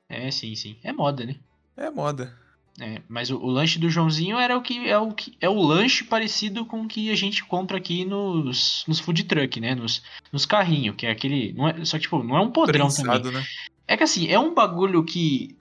[0.07, 0.77] É, sim, sim.
[0.83, 1.35] É moda, né?
[1.75, 2.37] É moda.
[2.79, 5.61] É, mas o, o lanche do Joãozinho era o que é o que é o
[5.61, 9.75] lanche parecido com o que a gente compra aqui nos, nos food truck, né?
[9.75, 11.53] Nos, nos carrinhos, que é aquele.
[11.53, 13.11] Não é, só que, tipo, não é um podrão também.
[13.11, 13.45] Prensado, né?
[13.87, 15.55] É que assim, é um bagulho que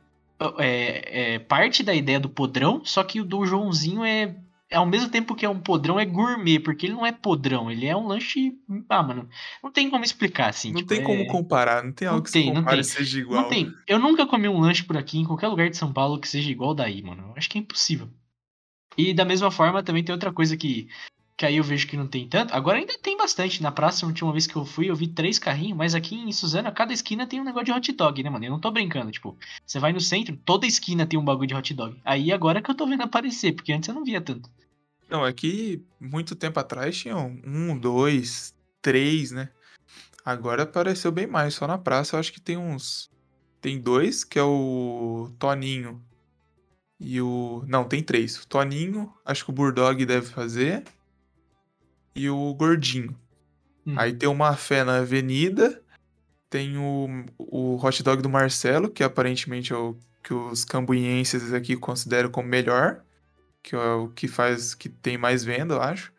[0.58, 4.34] é, é parte da ideia do podrão, só que o do Joãozinho é
[4.74, 7.86] ao mesmo tempo que é um podrão, é gourmet, porque ele não é podrão, ele
[7.86, 8.52] é um lanche.
[8.88, 9.28] Ah, mano,
[9.62, 10.68] não tem como explicar assim.
[10.70, 12.76] Não tipo, tem é- como comparar, não tem não algo que tem, se não compare
[12.76, 12.80] tem.
[12.80, 13.42] e seja igual.
[13.42, 13.72] Não tem.
[13.86, 16.50] Eu nunca comi um lanche por aqui, em qualquer lugar de São Paulo, que seja
[16.50, 17.28] igual daí, mano.
[17.28, 18.08] Eu acho que é impossível.
[18.96, 20.88] E da mesma forma, também tem outra coisa que,
[21.36, 22.54] que aí eu vejo que não tem tanto.
[22.54, 23.62] Agora ainda tem bastante.
[23.62, 26.32] Na praça, a última vez que eu fui, eu vi três carrinhos, mas aqui em
[26.32, 28.44] Suzano, cada esquina tem um negócio de hot dog, né, mano?
[28.44, 29.10] Eu não tô brincando.
[29.10, 32.00] Tipo, você vai no centro, toda esquina tem um bagulho de hot dog.
[32.04, 34.48] Aí agora que eu tô vendo aparecer, porque antes eu não via tanto.
[35.08, 39.50] Não, aqui, muito tempo atrás, tinham um, dois, três, né?
[40.24, 41.54] Agora apareceu bem mais.
[41.54, 43.10] Só na praça eu acho que tem uns.
[43.60, 46.02] Tem dois, que é o Toninho.
[46.98, 47.64] E o.
[47.66, 48.38] Não, tem três.
[48.38, 50.84] O Toninho, acho que o Burdog deve fazer.
[52.14, 53.16] E o Gordinho.
[53.86, 53.98] Uhum.
[53.98, 55.82] Aí tem uma fé na avenida.
[56.50, 61.76] Tem o, o hot dog do Marcelo, que aparentemente é o que os cambuienses aqui
[61.76, 63.02] consideram como melhor.
[63.62, 64.74] Que é o que faz.
[64.74, 66.12] que tem mais venda, eu acho.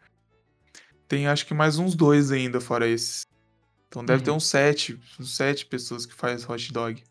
[1.07, 3.25] Tem acho que mais uns dois ainda, fora esses.
[3.87, 4.25] Então deve Uhum.
[4.25, 7.03] ter uns sete, uns sete pessoas que faz hot dog.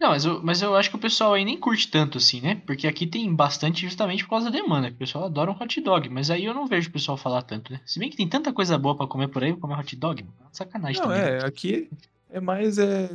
[0.00, 2.62] Não, mas eu, mas eu acho que o pessoal aí nem curte tanto assim, né?
[2.64, 4.88] Porque aqui tem bastante justamente por causa da demanda.
[4.88, 7.72] O pessoal adora um hot dog, mas aí eu não vejo o pessoal falar tanto,
[7.72, 7.80] né?
[7.84, 10.22] Se bem que tem tanta coisa boa pra comer por aí, vou comer hot dog,
[10.22, 10.36] mano.
[10.52, 11.22] Sacanagem Não, também.
[11.22, 11.90] é, aqui
[12.30, 13.08] é mais é.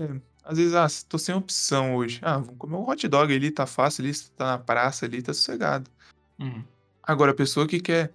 [0.44, 2.20] Às vezes, ah, tô sem opção hoje.
[2.22, 5.34] Ah, vamos comer um hot dog ali, tá fácil ali, tá na praça ali, tá
[5.34, 5.90] sossegado.
[6.38, 6.64] Uhum.
[7.02, 8.12] Agora, a pessoa que quer,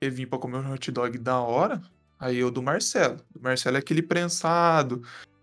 [0.00, 1.82] quer vir pra comer um hot dog da hora,
[2.20, 3.16] aí é o do Marcelo.
[3.34, 5.02] O Marcelo é aquele prensado,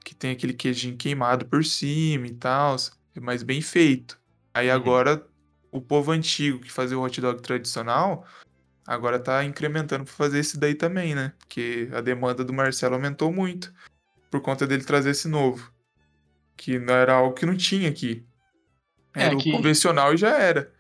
[0.10, 2.76] que tem aquele queijinho queimado por cima e tal,
[3.22, 4.19] mas bem feito.
[4.52, 4.74] Aí Uhum.
[4.76, 5.24] agora,
[5.72, 8.26] o povo antigo que fazia o hot dog tradicional,
[8.88, 11.32] agora tá incrementando pra fazer esse daí também, né?
[11.38, 13.72] Porque a demanda do Marcelo aumentou muito,
[14.32, 15.72] por conta dele trazer esse novo.
[16.58, 18.26] Que não era algo que não tinha aqui.
[19.13, 20.74] É, Era que- o convencional e já era.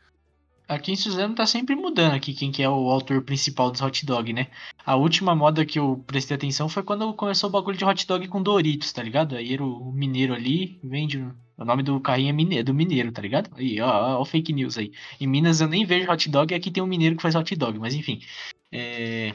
[0.69, 4.05] Aqui em Suzano tá sempre mudando aqui quem que é o autor principal dos hot
[4.05, 4.47] dog, né?
[4.85, 8.27] A última moda que eu prestei atenção foi quando começou o bagulho de hot dog
[8.27, 9.35] com Doritos, tá ligado?
[9.35, 11.17] Aí era o mineiro ali, vende.
[11.17, 13.49] o- nome do carrinho é mineiro, do mineiro, tá ligado?
[13.57, 14.91] Aí, ó, ó, fake news aí.
[15.19, 17.53] Em Minas eu nem vejo hot dog e aqui tem um mineiro que faz hot
[17.55, 18.21] dog, mas enfim.
[18.71, 19.33] É.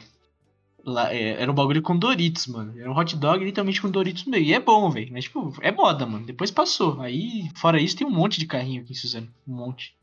[0.85, 2.79] Lá, é, era um bagulho com Doritos, mano.
[2.79, 4.45] Era um hot dog literalmente com Doritos no meio.
[4.45, 5.11] E é bom, velho.
[5.11, 6.25] Mas, tipo, é moda, mano.
[6.25, 7.01] Depois passou.
[7.01, 9.27] Aí, fora isso, tem um monte de carrinho aqui em Suzano.
[9.47, 9.93] Um monte.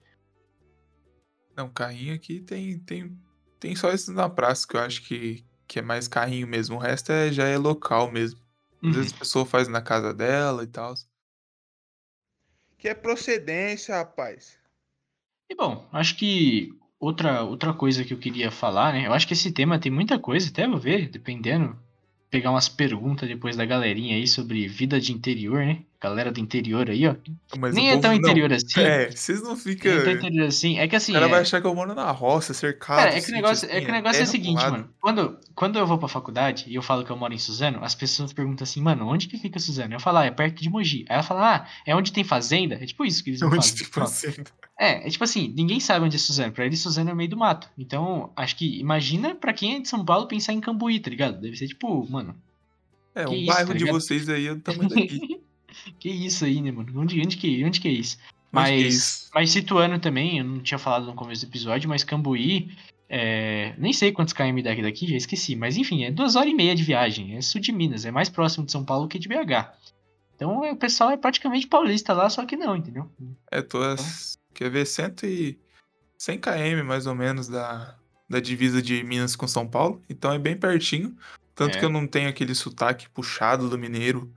[1.57, 3.17] Não, carrinho aqui tem, tem,
[3.61, 6.77] tem só esses na praça, que eu acho que, que é mais carrinho mesmo.
[6.77, 8.41] O resto é, já é local mesmo.
[8.41, 8.93] Às Uhum.
[8.97, 10.95] vezes a pessoa faz na casa dela e tal.
[12.79, 14.59] Que é procedência, rapaz.
[15.49, 19.07] E bom, acho que outra, outra coisa que eu queria falar, né?
[19.07, 21.79] Eu acho que esse tema tem muita coisa, até vou ver, dependendo.
[22.31, 25.85] Pegar umas perguntas depois da galerinha aí sobre vida de interior, né?
[26.03, 27.15] Galera do interior aí, ó.
[27.59, 28.19] Mas Nem é tão não.
[28.19, 28.81] interior assim.
[28.81, 29.88] É, vocês não ficam.
[29.93, 30.77] Nem é tão interior assim.
[30.79, 31.12] É que assim.
[31.12, 32.99] O cara é- vai achar que eu moro na roça, cercado.
[32.99, 34.73] Cara, é que o sítio negócio, é, assim, que o negócio é o seguinte, lado.
[34.73, 34.91] mano.
[35.01, 37.95] Quando, quando eu vou pra faculdade e eu falo que eu moro em Suzano, as
[37.95, 39.95] pessoas perguntam assim, mano, onde que fica Suzano?
[39.95, 41.05] Eu falo, ah, é perto de Mogi.
[41.09, 42.75] Aí ela fala, ah, é onde tem fazenda?
[42.75, 43.77] É tipo isso que eles me Onde falam.
[43.77, 44.09] tem Falam.
[44.11, 44.51] fazenda?
[44.81, 46.51] É, é tipo assim, ninguém sabe onde é Suzano.
[46.53, 47.71] Pra eles, Suzano é o meio do mato.
[47.79, 51.41] Então, acho que, imagina pra quem é de São Paulo pensar em Cambuí, tá ligado?
[51.41, 52.35] Deve ser tipo, mano,
[53.15, 55.41] É, isso, bairro tá de vocês aí é do tamanho daqui.
[55.98, 56.92] que isso aí, né, mano?
[57.00, 58.18] Onde, onde, que, onde que é isso?
[58.18, 59.30] É Mas, isso?
[59.35, 62.70] mas situando também, eu não tinha falado no começo do episódio, mas Cambuí,
[63.08, 65.54] é, nem sei quantos km daqui daqui, já esqueci.
[65.56, 67.37] Mas enfim, é duas horas e meia de viagem.
[67.37, 69.72] É sul de Minas, é mais próximo de São Paulo que de BH.
[70.35, 73.11] Então é, o pessoal é praticamente paulista lá, só que não, entendeu?
[73.50, 73.96] É, tô a,
[74.54, 75.58] quer ver, 100, e,
[76.18, 77.96] 100 km mais ou menos da,
[78.28, 80.02] da divisa de Minas com São Paulo.
[80.08, 81.16] Então é bem pertinho.
[81.54, 81.78] Tanto É.
[81.80, 84.32] que eu não tenho aquele sotaque puxado do mineiro.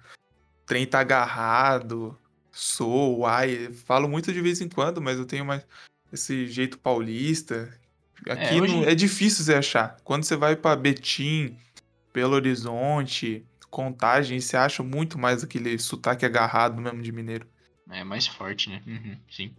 [0.65, 2.17] Trem tá agarrado,
[2.51, 3.71] sou, uai.
[3.85, 5.65] Falo muito de vez em quando, mas eu tenho mais
[6.11, 7.71] esse jeito paulista.
[8.29, 9.97] Aqui É, hoje- não- é difícil você achar.
[10.03, 11.57] Quando você vai pra Betim,
[12.13, 17.45] Belo Horizonte, contagem, você acha muito mais aquele sotaque agarrado mesmo de mineiro.
[17.91, 18.81] É mais forte, né?
[18.87, 19.53] Uhum, sim.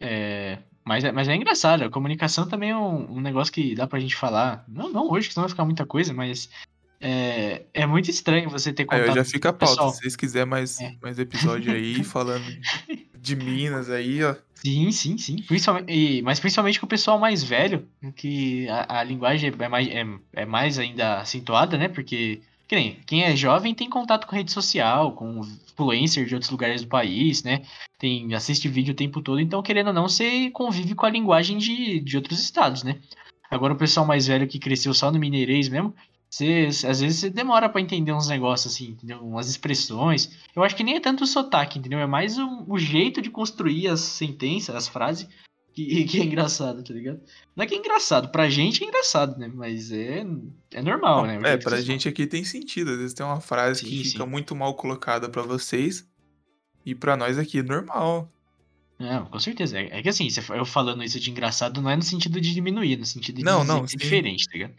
[0.00, 3.86] É, mas, é, mas é engraçado, a comunicação também é um, um, negócio que dá
[3.86, 4.64] pra gente falar.
[4.68, 6.50] Não, não hoje, que senão vai ficar muita coisa, mas
[7.00, 9.08] é, é muito estranho você ter contato.
[9.08, 9.92] Aí já fica a pauta, pessoal.
[9.92, 10.94] se vocês quiserem mais, é.
[11.00, 12.44] mais episódio aí, falando
[13.16, 14.34] de Minas aí, ó.
[14.54, 15.36] Sim, sim, sim.
[15.42, 19.88] Principalmente, e, mas principalmente com o pessoal mais velho, que a, a linguagem é mais,
[19.88, 21.88] é, é mais ainda acentuada, né?
[21.88, 26.50] Porque que nem, quem é jovem tem contato com rede social, com influencer de outros
[26.50, 27.62] lugares do país, né?
[27.98, 31.56] Tem, assiste vídeo o tempo todo, então, querendo ou não, você convive com a linguagem
[31.56, 32.98] de, de outros estados, né?
[33.50, 35.94] Agora, o pessoal mais velho que cresceu só no mineirês mesmo,
[36.30, 39.18] você, às vezes você demora para entender uns negócios assim, entendeu?
[39.20, 40.30] Umas expressões.
[40.54, 41.98] Eu acho que nem é tanto o sotaque, entendeu?
[41.98, 45.26] É mais o, o jeito de construir as sentenças, as frases,
[45.72, 47.20] que, que, é engraçado, tá ligado?
[47.56, 49.50] Não é que é engraçado, pra gente é engraçado, né?
[49.52, 50.26] Mas é,
[50.72, 51.40] é normal, né?
[51.44, 52.90] é, pra gente aqui tem sentido.
[52.90, 54.30] Às vezes tem uma frase sim, que fica sim.
[54.30, 56.06] muito mal colocada para vocês.
[56.84, 58.30] E para nós aqui é normal.
[58.98, 59.78] Não, com certeza.
[59.78, 62.94] É, é que assim, eu falando isso de engraçado não é no sentido de diminuir,
[62.94, 64.74] é no sentido de não, não, é diferente, tá ligado?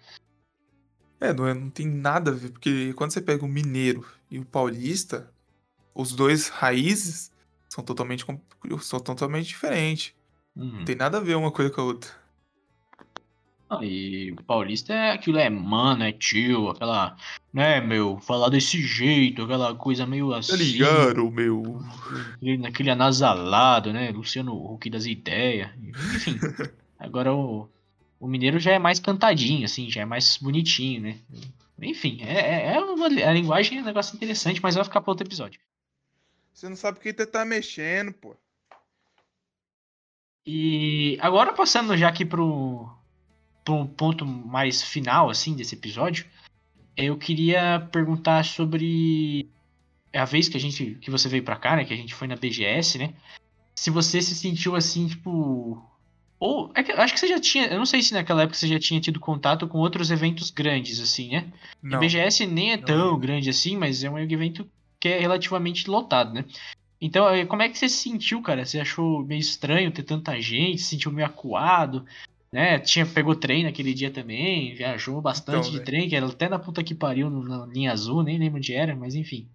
[1.19, 4.39] É, não, é, não tem nada a ver, porque quando você pega o mineiro e
[4.39, 5.29] o paulista,
[5.93, 7.32] os dois raízes
[7.67, 8.25] são totalmente,
[8.82, 10.13] são totalmente diferentes.
[10.55, 10.79] Uhum.
[10.79, 12.12] Não tem nada a ver uma coisa com a outra.
[13.69, 17.15] Ah, e o paulista é aquilo, é mano, é tio, aquela,
[17.53, 20.51] né, meu, falar desse jeito, aquela coisa meio tá assim.
[20.51, 21.79] Tá ligado, meu?
[22.58, 26.39] Naquele anasalado, né, Luciano Huck das ideias, enfim.
[26.97, 27.69] agora o,
[28.19, 31.19] o mineiro já é mais cantadinho, assim, já é mais bonitinho, né?
[31.82, 35.12] Enfim, é, é, é uma, a linguagem é um negócio interessante, mas vai ficar para
[35.12, 35.60] outro episódio.
[36.53, 38.36] Você não sabe o que você tá mexendo, pô.
[40.45, 42.89] E agora passando já aqui pro,
[43.63, 46.25] pro ponto mais final, assim, desse episódio,
[46.97, 49.49] eu queria perguntar sobre
[50.13, 52.27] a vez que a gente, que você veio pra cá, né, que a gente foi
[52.27, 53.13] na BGS, né,
[53.75, 55.82] se você se sentiu assim, tipo,
[56.39, 57.67] ou, é que, acho que você já tinha.
[57.67, 61.02] Eu não sei se naquela época você já tinha tido contato com outros eventos grandes,
[61.02, 61.52] assim, né?
[61.84, 61.97] Não.
[61.97, 62.86] A BGS nem é não.
[62.86, 64.65] tão grande assim, mas é um evento
[64.99, 66.45] que é relativamente lotado, né?
[67.02, 68.65] Então, eh, como é que você se sentiu, cara?
[68.65, 70.82] Você achou meio estranho ter tanta gente?
[70.82, 72.06] Se sentiu meio acuado?
[72.52, 72.80] Né?
[72.80, 76.58] Tinha, pegou trem naquele dia também, viajou bastante então, de trem, que era até na
[76.58, 79.47] puta que pariu na linha azul, nem lembro onde era, mas enfim.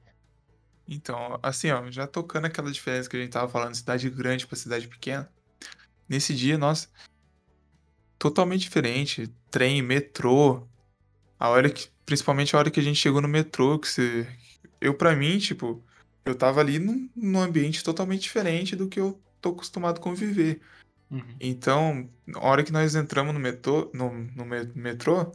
[0.87, 4.57] Então, assim, ó, já tocando aquela diferença que a gente tava falando, cidade grande pra
[4.57, 5.29] cidade pequena.
[6.09, 6.89] Nesse dia, nossa,
[8.19, 9.31] totalmente diferente.
[9.51, 10.67] Trem, metrô.
[11.39, 14.27] A hora que, principalmente a hora que a gente chegou no metrô, que você.
[14.81, 15.83] Eu, pra mim, tipo,
[16.25, 20.61] eu tava ali num, num ambiente totalmente diferente do que eu tô acostumado a conviver.
[21.11, 21.23] Uhum.
[21.41, 25.33] Então, na hora que nós entramos no metrô, no, no metrô,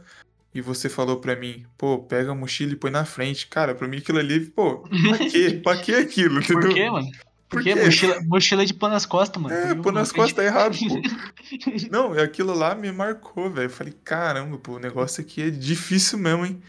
[0.52, 3.46] e você falou pra mim, pô, pega a mochila e põe na frente.
[3.46, 5.60] Cara, pra mim aquilo ali, pô, pra quê?
[5.62, 6.42] pra que aquilo?
[6.44, 7.08] Por quê, mano?
[7.50, 9.52] Porque mochila, mochila de pôr nas costas, mano.
[9.52, 10.94] É, pôr nas costas tá errado, pô.
[11.90, 13.66] Não, aquilo lá me marcou, velho.
[13.66, 16.62] Eu falei, caramba, pô, o negócio aqui é difícil mesmo, hein?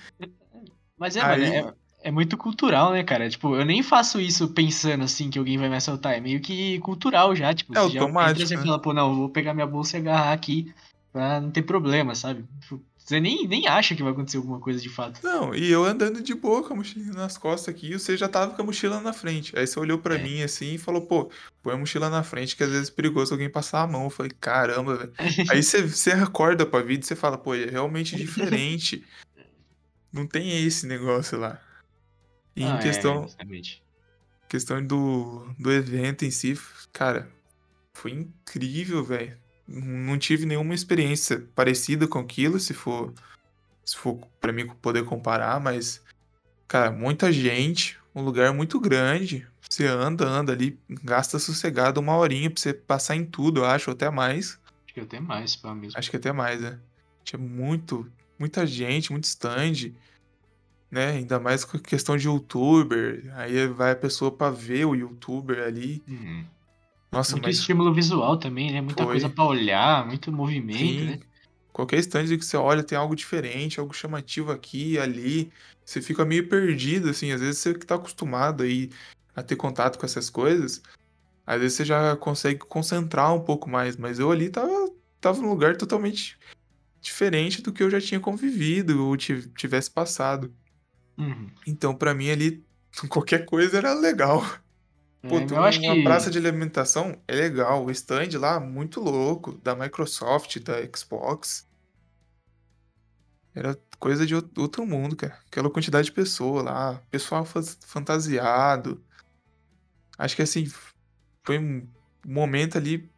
[0.98, 1.40] Mas é, Aí...
[1.40, 3.30] mano, é, é, muito cultural, né, cara?
[3.30, 6.16] Tipo, eu nem faço isso pensando assim que alguém vai me assaltar.
[6.16, 8.40] É meio que cultural já, tipo, é automático.
[8.40, 8.64] Já entra, né?
[8.64, 10.74] fala, pô, não, vou pegar minha bolsa e agarrar aqui
[11.14, 12.44] pra não ter problema, sabe?
[12.62, 15.20] Tipo, você nem, nem acha que vai acontecer alguma coisa de fato.
[15.22, 18.30] Não, e eu andando de boa com a mochila nas costas aqui, e você já
[18.30, 19.58] tava com a mochila na frente.
[19.58, 20.24] Aí você olhou para é.
[20.24, 21.30] mim assim e falou, pô,
[21.62, 24.06] põe a mochila na frente, que às vezes é perigoso alguém passar a mão.
[24.06, 25.14] Eu falei, caramba, velho.
[25.52, 29.06] Aí você, você acorda pra vida e você fala, pô, é realmente diferente.
[30.12, 31.62] Não tem esse negócio lá.
[32.56, 33.28] E ah, em questão.
[33.40, 33.62] É,
[34.48, 36.58] questão do, do evento em si,
[36.92, 37.30] cara,
[37.94, 39.41] foi incrível, velho
[39.72, 43.14] não tive nenhuma experiência parecida com aquilo, se for,
[43.86, 46.02] se for para mim poder comparar, mas,
[46.68, 49.48] cara, muita gente, um lugar muito grande.
[49.70, 53.92] Você anda, anda ali, gasta sossegado uma horinha pra você passar em tudo, eu acho,
[53.92, 54.60] até mais.
[54.86, 55.98] Acho que até mais, pá, mesmo.
[55.98, 56.78] Acho que até mais, né?
[57.24, 59.94] Tinha muito, muita gente, muito stand,
[60.90, 61.12] né?
[61.12, 63.32] Ainda mais com questão de youtuber.
[63.36, 66.04] Aí vai a pessoa pra ver o youtuber ali.
[66.06, 66.46] Uhum.
[67.12, 67.58] Nossa, muito mas...
[67.58, 68.80] estímulo visual também, né?
[68.82, 69.14] Muita Foi.
[69.14, 71.06] coisa para olhar, muito movimento, Sim.
[71.06, 71.20] né?
[71.74, 75.52] Qualquer stand que você olha tem algo diferente, algo chamativo aqui, ali.
[75.86, 77.32] Você fica meio perdido, assim.
[77.32, 78.90] Às vezes você que tá acostumado aí
[79.36, 80.82] a ter contato com essas coisas,
[81.46, 83.96] às vezes você já consegue concentrar um pouco mais.
[83.96, 86.38] Mas eu ali tava, tava num lugar totalmente
[87.00, 90.54] diferente do que eu já tinha convivido ou tivesse passado.
[91.18, 91.50] Uhum.
[91.66, 92.66] Então, para mim ali,
[93.10, 94.44] qualquer coisa era legal.
[95.22, 96.04] Pô, é, eu acho uma que...
[96.04, 97.86] praça de alimentação é legal.
[97.86, 99.54] O stand lá, muito louco.
[99.60, 101.68] Da Microsoft, da Xbox.
[103.54, 105.38] Era coisa de out- outro mundo, cara.
[105.48, 109.04] Aquela quantidade de pessoa lá, pessoal fantasiado.
[110.18, 110.72] Acho que assim,
[111.44, 111.88] foi um
[112.26, 113.10] momento ali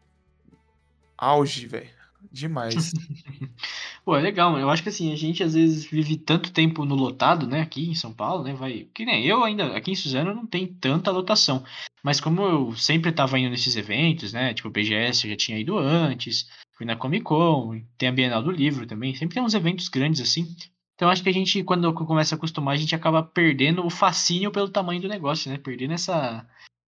[1.17, 1.89] auge, velho.
[2.31, 2.91] Demais.
[4.03, 4.57] Pô, é legal.
[4.59, 7.89] Eu acho que assim, a gente às vezes vive tanto tempo no lotado, né, aqui
[7.89, 8.87] em São Paulo, né, vai...
[8.93, 11.63] Que nem eu ainda, aqui em Suzano não tem tanta lotação.
[12.03, 15.57] Mas como eu sempre tava indo nesses eventos, né, tipo o BGS eu já tinha
[15.57, 19.53] ido antes, fui na Comic Con, tem a Bienal do Livro também, sempre tem uns
[19.53, 20.53] eventos grandes assim.
[20.95, 24.51] Então acho que a gente, quando começa a acostumar, a gente acaba perdendo o fascínio
[24.51, 26.45] pelo tamanho do negócio, né, perdendo essa...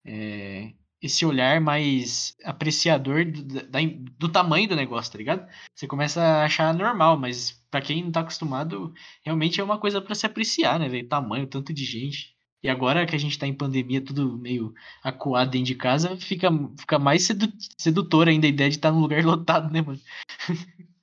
[0.05, 3.79] é, esse olhar mais apreciador do, da-
[4.17, 5.47] do tamanho do negócio, tá ligado?
[5.75, 10.01] Você começa a achar normal, mas pra quem não tá acostumado, realmente é uma coisa
[10.01, 11.07] pra se apreciar, né, velho?
[11.07, 12.35] Tamanho, tanto de gente.
[12.61, 16.49] E agora que a gente tá em pandemia, tudo meio acuado dentro de casa, fica,
[16.77, 19.99] fica mais sedu sedutor ainda a ideia de estar num lugar lotado, né, mano?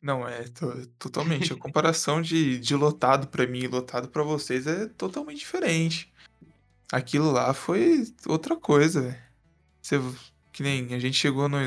[0.03, 1.53] Não, é to- totalmente.
[1.53, 6.13] A comparação de, de lotado pra mim e lotado pra vocês é totalmente diferente.
[6.93, 9.26] Aquilo lá foi outra coisa, velho.
[9.87, 10.01] Você,
[10.53, 11.59] que nem a gente chegou no.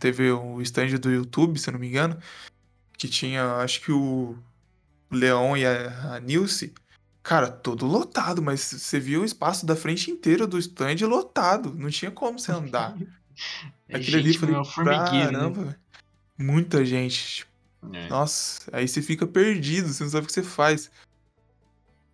[0.00, 2.18] Teve o stand do YouTube, se eu não me engano,
[2.98, 4.36] que tinha, acho que o
[5.08, 6.74] Leão e a, a Nilce.
[7.22, 11.72] Cara, todo lotado, mas você viu o espaço da frente inteira do stand lotado.
[11.72, 12.96] Não tinha como você andar.
[13.88, 15.38] É Aquele ali, um formigueiro, né?
[15.38, 15.76] caramba, velho.
[16.38, 17.46] Muita gente.
[17.90, 18.08] É.
[18.08, 20.90] Nossa, aí você fica perdido, você não sabe o que você faz.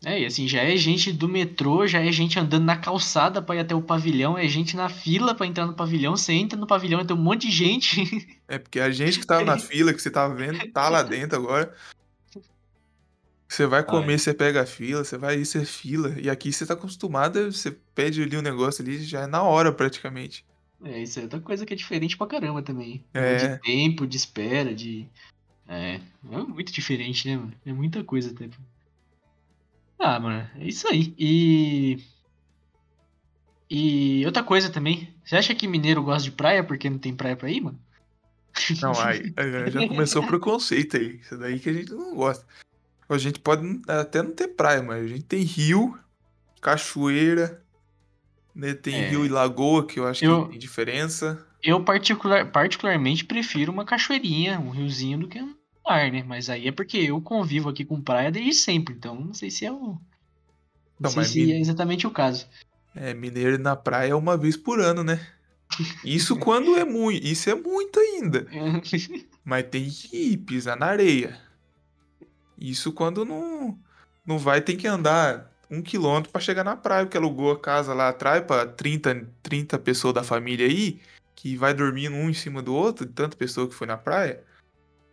[0.04, 3.56] É, e assim, já é gente do metrô, já é gente andando na calçada pra
[3.56, 6.66] ir até o pavilhão, é gente na fila pra entrar no pavilhão, você entra no
[6.66, 8.36] pavilhão e tem um monte de gente.
[8.48, 11.36] É porque a gente que tava na fila, que você tava vendo, tá lá dentro
[11.36, 11.74] agora.
[13.48, 16.14] Você vai comer, você pega a fila, você vai isso é fila.
[16.20, 19.72] E aqui você tá acostumado, você pede ali um negócio ali, já é na hora
[19.72, 20.44] praticamente.
[20.84, 23.02] É, isso é outra coisa que é diferente pra caramba também.
[23.14, 23.36] É.
[23.36, 25.06] De tempo, de espera, de.
[25.66, 27.52] É, é muito diferente, né, mano?
[27.64, 28.48] É muita coisa até.
[29.98, 31.14] Ah, mano, é isso aí.
[31.18, 31.98] E.
[33.68, 35.12] E outra coisa também.
[35.24, 37.78] Você acha que mineiro gosta de praia porque não tem praia pra ir, mano?
[38.80, 39.34] Não, aí,
[39.70, 41.16] já começou o preconceito aí.
[41.20, 42.46] Isso daí que a gente não gosta.
[43.08, 45.98] A gente pode até não ter praia, mas a gente tem rio,
[46.60, 47.62] cachoeira,
[48.54, 48.72] né?
[48.74, 49.08] Tem É.
[49.10, 51.44] rio e lagoa, que eu acho Eu- que tem diferença.
[51.62, 55.54] Eu particular, particularmente prefiro uma cachoeirinha, um riozinho do que um
[55.86, 56.22] mar, né?
[56.22, 59.64] Mas aí é porque eu convivo aqui com praia desde sempre, então não sei se
[59.64, 59.76] é o.
[59.76, 60.00] Não,
[61.00, 62.48] Não, sei se mi- é exatamente o caso.
[62.94, 65.20] É, mineiro na praia é uma vez por ano, né?
[66.04, 67.26] Isso quando é muito.
[67.26, 68.46] Isso é muito ainda.
[69.44, 71.38] Mas tem que ir, pisar na areia.
[72.58, 73.78] Isso quando não,
[74.26, 77.92] não vai, tem que andar um quilômetro pra chegar na praia, porque alugou a casa
[77.92, 81.00] lá atrás pra 30, 30 pessoas da família aí,
[81.34, 84.42] que vai dormindo um em cima do outro, de tanta pessoa que foi na praia.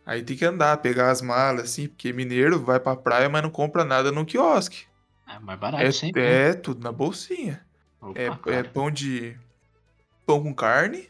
[0.06, 3.50] Aí tem que andar, pegar as malas, assim, porque mineiro vai pra praia, mas não
[3.50, 4.84] compra nada no quiosque.
[5.26, 6.20] É mais barato É, sempre.
[6.22, 6.50] né?
[6.50, 7.64] é tudo na bolsinha.
[8.00, 9.34] Opa, É, é pão de.
[10.26, 11.08] pão com carne,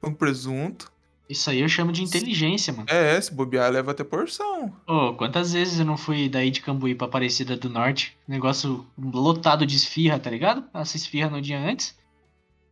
[0.00, 0.90] pão com presunto.
[1.28, 2.86] Isso aí eu chamo de inteligência, mano.
[2.90, 4.74] É, se bobear, leva até porção.
[4.86, 8.18] Ô, quantas vezes eu não fui daí de Cambuí pra Aparecida do Norte?
[8.28, 10.64] Negócio lotado de esfirra, tá ligado?
[10.74, 11.96] Essa esfirra no dia antes.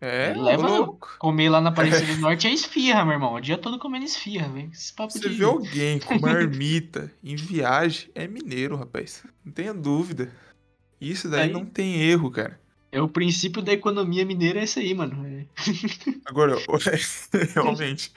[0.01, 1.15] É, Leva louco.
[1.19, 3.35] Comer lá na Aparecida do Norte é esfirra, meu irmão.
[3.35, 4.71] O dia todo comendo esfirra, velho.
[4.73, 5.29] Você de...
[5.29, 9.23] vê alguém com marmita em viagem, é mineiro, rapaz.
[9.45, 10.33] Não tenha dúvida.
[11.01, 12.59] Isso daí Aí- não tem erro, cara.
[12.93, 15.25] É o princípio da economia mineira, é esse aí, mano.
[15.25, 15.47] É-
[16.27, 16.57] Agora,
[17.55, 18.13] realmente,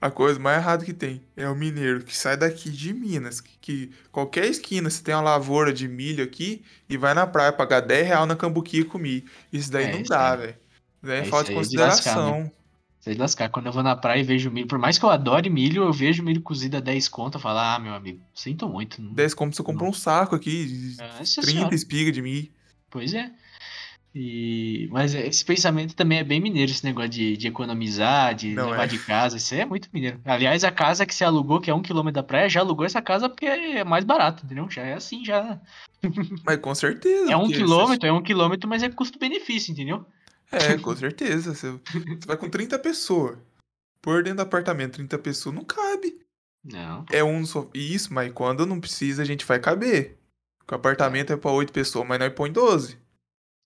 [0.00, 3.56] a coisa mais errada que tem é o mineiro que sai daqui de Minas, que,
[3.60, 7.80] que qualquer esquina você tem uma lavoura de milho aqui e vai na praia pagar
[7.80, 9.24] 10 real na cambuquia e comer.
[9.52, 10.56] Isso daí É, não isso dá, velho.
[11.04, 12.50] É É, falta de é lascar, consideração.
[13.00, 13.48] Sei lascar.
[13.48, 15.92] Quando eu vou na praia e vejo milho, por mais que eu adore milho, eu
[15.92, 19.02] vejo milho cozido a 10 conto, eu falo, ah, meu amigo, sinto muito.
[19.02, 19.12] Não...
[19.12, 21.74] 10 como você compra um saco aqui, de Nossa 30 senhora.
[21.74, 22.48] espigas de milho.
[22.88, 23.32] Pois é.
[24.14, 24.88] E...
[24.92, 28.84] Mas esse pensamento também é bem mineiro, esse negócio de, de economizar, de Não levar
[28.84, 28.86] é.
[28.86, 29.36] de casa.
[29.36, 30.20] Isso aí é muito mineiro.
[30.24, 33.02] Aliás, a casa que você alugou, que é um quilômetro da praia, já alugou essa
[33.02, 34.70] casa porque é mais barato, entendeu?
[34.70, 35.58] Já é assim, já.
[36.44, 37.32] Mas com certeza.
[37.32, 40.06] É um quilômetro, é um quilômetro, mas é custo-benefício, entendeu?
[40.52, 41.54] É, com certeza.
[41.54, 43.38] Você, você vai com 30 pessoas.
[44.00, 46.18] Por dentro do apartamento, 30 pessoas não cabe.
[46.64, 47.04] Não.
[47.10, 47.68] É um só.
[47.74, 50.18] Isso, mas quando não precisa, a gente vai caber.
[50.58, 52.96] Porque o apartamento é pra 8 pessoas, mas nós põe 12.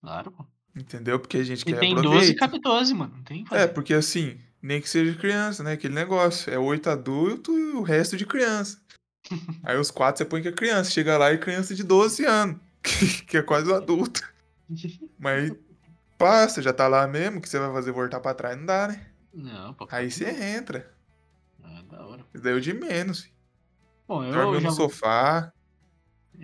[0.03, 0.45] Claro, pô.
[0.75, 1.19] Entendeu?
[1.19, 2.39] Porque a gente E quer tem 12, aproveitar.
[2.47, 3.15] cabe 12, mano.
[3.17, 5.73] Não tem É, porque assim, nem que seja criança, né?
[5.73, 6.53] Aquele negócio.
[6.53, 8.79] É 8 adultos e o resto de criança.
[9.65, 10.91] Aí os quatro você põe que é criança.
[10.91, 12.57] Chega lá e criança de 12 anos.
[12.83, 14.23] Que, que é quase um adulto.
[15.19, 15.53] Mas
[16.19, 17.41] passa, já tá lá mesmo.
[17.41, 17.93] Que você vai fazer?
[17.93, 18.57] Voltar pra trás?
[18.57, 19.07] Não dá, né?
[19.33, 19.87] Não, pô.
[19.91, 20.91] Aí você entra.
[21.63, 22.23] Ah, da hora.
[22.35, 23.29] Isso daí é o de menos.
[24.09, 25.53] Bom, eu Dorme já no sofá.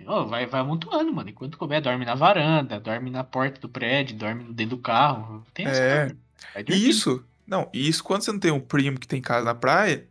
[0.07, 1.29] Ô, vai, vai amontoando, mano.
[1.29, 5.45] Enquanto couber, dorme na varanda, dorme na porta do prédio, dorme dentro do carro.
[5.53, 6.11] Tem É.
[6.67, 10.07] isso, não, isso quando você não tem um primo que tem casa na praia,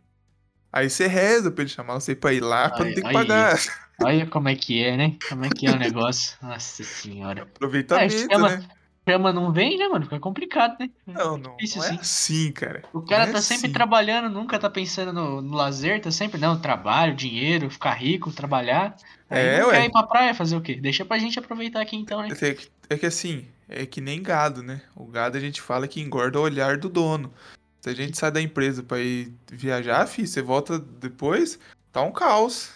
[0.71, 3.13] aí você reza pra ele chamar você pra ir lá pra não ter que aí.
[3.13, 3.59] pagar.
[4.01, 5.17] Olha como é que é, né?
[5.29, 6.35] Como é que é o negócio.
[6.41, 7.43] Nossa senhora.
[7.43, 8.67] Aproveitamento, É, chama- né?
[9.07, 10.05] Chama não vem, né, mano?
[10.05, 10.89] Fica complicado, né?
[11.05, 11.97] Não, não, Difícil, não é sim.
[11.99, 12.83] assim, cara.
[12.93, 13.73] O cara Não é tá sempre assim.
[13.73, 18.95] trabalhando, nunca tá pensando no, no lazer, tá sempre, não, trabalho, dinheiro, ficar rico, trabalhar.
[19.29, 19.73] Aí É, não ué.
[19.81, 20.75] quer ir pra praia fazer o quê?
[20.75, 22.29] Deixa pra gente aproveitar aqui então, né?
[22.31, 24.81] É que, é que assim, é que nem gado, né?
[24.95, 27.33] O gado a gente fala que engorda o olhar do dono.
[27.81, 31.59] Se a gente sai da empresa pra ir viajar, fi, você volta depois,
[31.91, 32.71] tá um caos.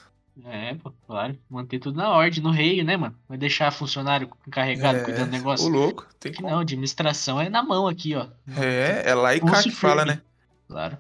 [0.46, 1.38] É, pô, claro.
[1.50, 3.16] Manter tudo na ordem, no reio, né, mano?
[3.28, 5.66] Vai deixar funcionário encarregado É, cuidando do negócio.
[5.66, 8.28] Ô louco, tem Que não, administração é na mão aqui, ó.
[8.56, 10.22] É, é lá e cá que fala, né?
[10.68, 10.98] Claro.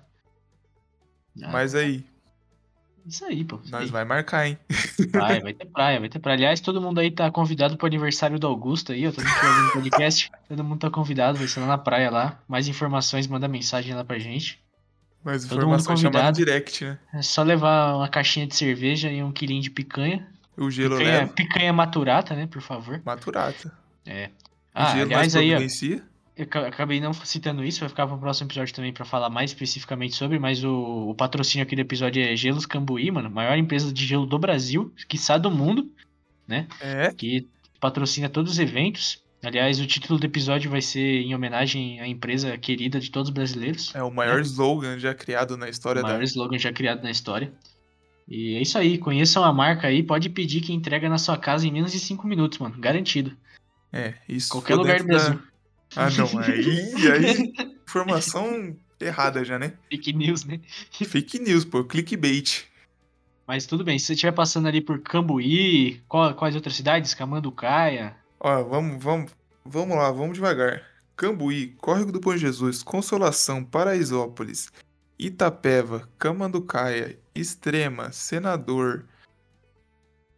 [1.43, 2.03] Ah, Mas aí,
[3.05, 3.59] Isso aí, pô.
[3.63, 3.89] isso nós aí.
[3.89, 4.57] vai marcar, hein?
[5.11, 6.35] Vai, vai ter praia, vai ter praia.
[6.37, 9.11] Aliás, todo mundo aí tá convidado pro aniversário do Augusto aí, ó.
[9.11, 10.31] Todo mundo que tá ouvindo o podcast.
[10.49, 12.39] Todo mundo tá convidado, vai ser lá na praia lá.
[12.47, 14.59] Mais informações, manda mensagem lá pra gente.
[15.23, 16.37] Mas informação chama no convidado.
[16.37, 16.99] direct, né?
[17.13, 20.25] É só levar uma caixinha de cerveja e um quilinho de picanha.
[20.55, 23.01] O gelo Picanha, leva, picanha maturata, né, por favor.
[23.05, 23.71] maturata.
[24.05, 24.27] É.
[24.27, 24.29] O
[24.73, 25.59] Ah, gelo aliás aí, ó.
[26.35, 29.49] Eu ca- acabei não citando isso, vai ficar pro próximo episódio também pra falar mais
[29.51, 33.91] especificamente sobre, mas o, o patrocínio aqui do episódio é Gelos Cambuí, mano, maior empresa
[33.91, 35.91] de gelo do Brasil, quiçá do mundo,
[36.79, 37.47] É, que
[37.79, 39.21] patrocina todos os eventos.
[39.43, 43.33] Aliás, o título do episódio vai ser em homenagem à empresa querida de todos os
[43.33, 43.93] brasileiros.
[43.95, 46.23] é o maior slogan já criado na o história maior da.
[46.23, 47.53] slogan já criado na história.
[48.27, 51.65] E é isso aí, conheçam a marca aí, pode pedir que entrega na sua casa
[51.67, 53.37] em menos de 5 minutos, mano, garantido.
[53.93, 54.49] É, isso.
[54.49, 55.39] Qualquer lugar do da- Brasil.
[55.95, 59.73] Ah, não, aí, aí, informação errada já, né?
[59.89, 60.59] Fake news, né?
[60.91, 62.65] Fake news, pô, clickbait.
[63.47, 67.13] Mas tudo bem, se você estiver passando ali por Cambuí, qual- quais outras cidades?
[67.13, 68.13] Camanducaia.
[68.39, 69.31] Ó, vamos, vamos,
[69.65, 70.85] vamos lá, vamos devagar.
[71.15, 74.71] Cambuí, Córrego do Bom Jesus, Consolação, Paraisópolis,
[75.17, 79.05] Itapeva, Camanducaia, Extrema, Senador.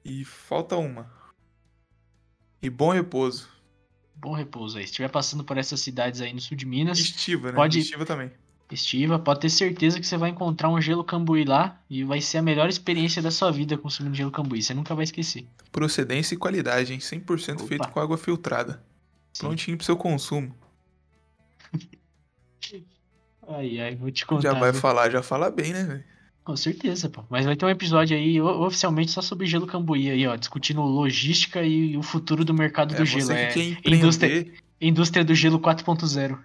[0.06, 1.12] E falta uma.
[2.62, 3.50] E Bom Repouso.
[4.16, 4.84] Bom repouso aí.
[4.84, 7.56] Se estiver passando por essas cidades aí no sul de Minas, Estiva, né?
[7.56, 8.30] Pode- Estiva também.
[8.76, 12.38] Estiva, pode ter certeza que você vai encontrar um gelo Cambuí lá e vai ser
[12.38, 14.62] a melhor experiência da sua vida consumindo gelo Cambuí.
[14.62, 15.48] Você nunca vai esquecer.
[15.72, 17.00] Procedência e qualidade, hein?
[17.00, 17.92] 100% feito Opa.
[17.92, 18.84] com água filtrada.
[19.34, 19.48] Sim.
[19.48, 20.56] Prontinho pro seu consumo.
[23.52, 24.44] Ai, ai, vou te contar.
[24.44, 24.80] já vai viu?
[24.80, 26.04] falar, já fala bem, né, velho?
[26.44, 27.24] Com certeza, pô.
[27.30, 31.64] Mas vai ter um episódio aí oficialmente só sobre gelo Cambuí aí, ó, discutindo logística
[31.64, 33.22] e o futuro do mercado do É gelo.
[33.24, 33.98] você que É quer empreender.
[33.98, 34.48] indústria,
[34.80, 36.38] indústria do gelo 4.0.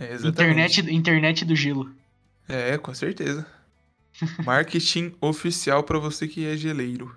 [0.00, 0.14] É.
[0.14, 1.94] Internet, internet do gelo.
[2.48, 3.46] É, com certeza.
[4.44, 7.14] Marketing oficial pra você que é geleiro.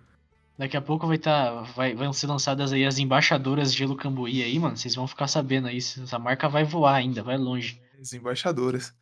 [0.57, 4.59] Daqui a pouco vai tá, vai, vão ser lançadas aí as embaixadoras Gelo Cambuí aí,
[4.59, 4.77] mano.
[4.77, 5.77] Vocês vão ficar sabendo aí.
[5.77, 7.81] Essa marca vai voar ainda, vai longe.
[7.99, 8.93] As embaixadoras.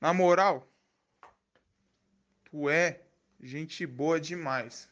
[0.00, 0.68] Na moral,
[2.44, 3.00] tu é
[3.42, 4.88] gente boa demais.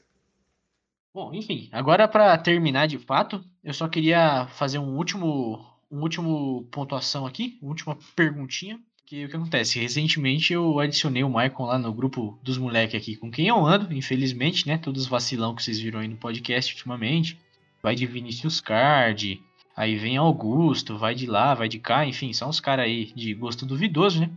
[1.12, 6.66] Bom, enfim, agora pra terminar de fato, eu só queria fazer um último, um último
[6.70, 8.78] pontuação aqui, última perguntinha.
[9.06, 9.78] Que o que acontece?
[9.78, 13.92] Recentemente eu adicionei o Maicon lá no grupo dos moleques aqui, com quem eu ando,
[13.92, 14.78] infelizmente, né?
[14.78, 17.38] Todos os vacilão que vocês viram aí no podcast ultimamente.
[17.82, 19.42] Vai de Vinicius Card,
[19.76, 23.34] aí vem Augusto, vai de lá, vai de cá, enfim, são uns caras aí de
[23.34, 24.30] gosto duvidoso, né?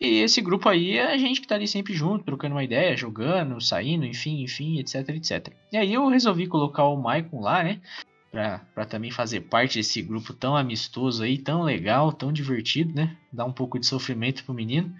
[0.00, 2.96] E esse grupo aí é a gente que tá ali sempre junto, trocando uma ideia,
[2.96, 5.52] jogando, saindo, enfim, enfim, etc, etc.
[5.72, 7.80] E aí eu resolvi colocar o Maicon lá, né?
[8.30, 13.16] Pra também fazer parte desse grupo tão amistoso aí, tão legal, tão divertido, né?
[13.32, 14.94] Dar um pouco de sofrimento pro menino.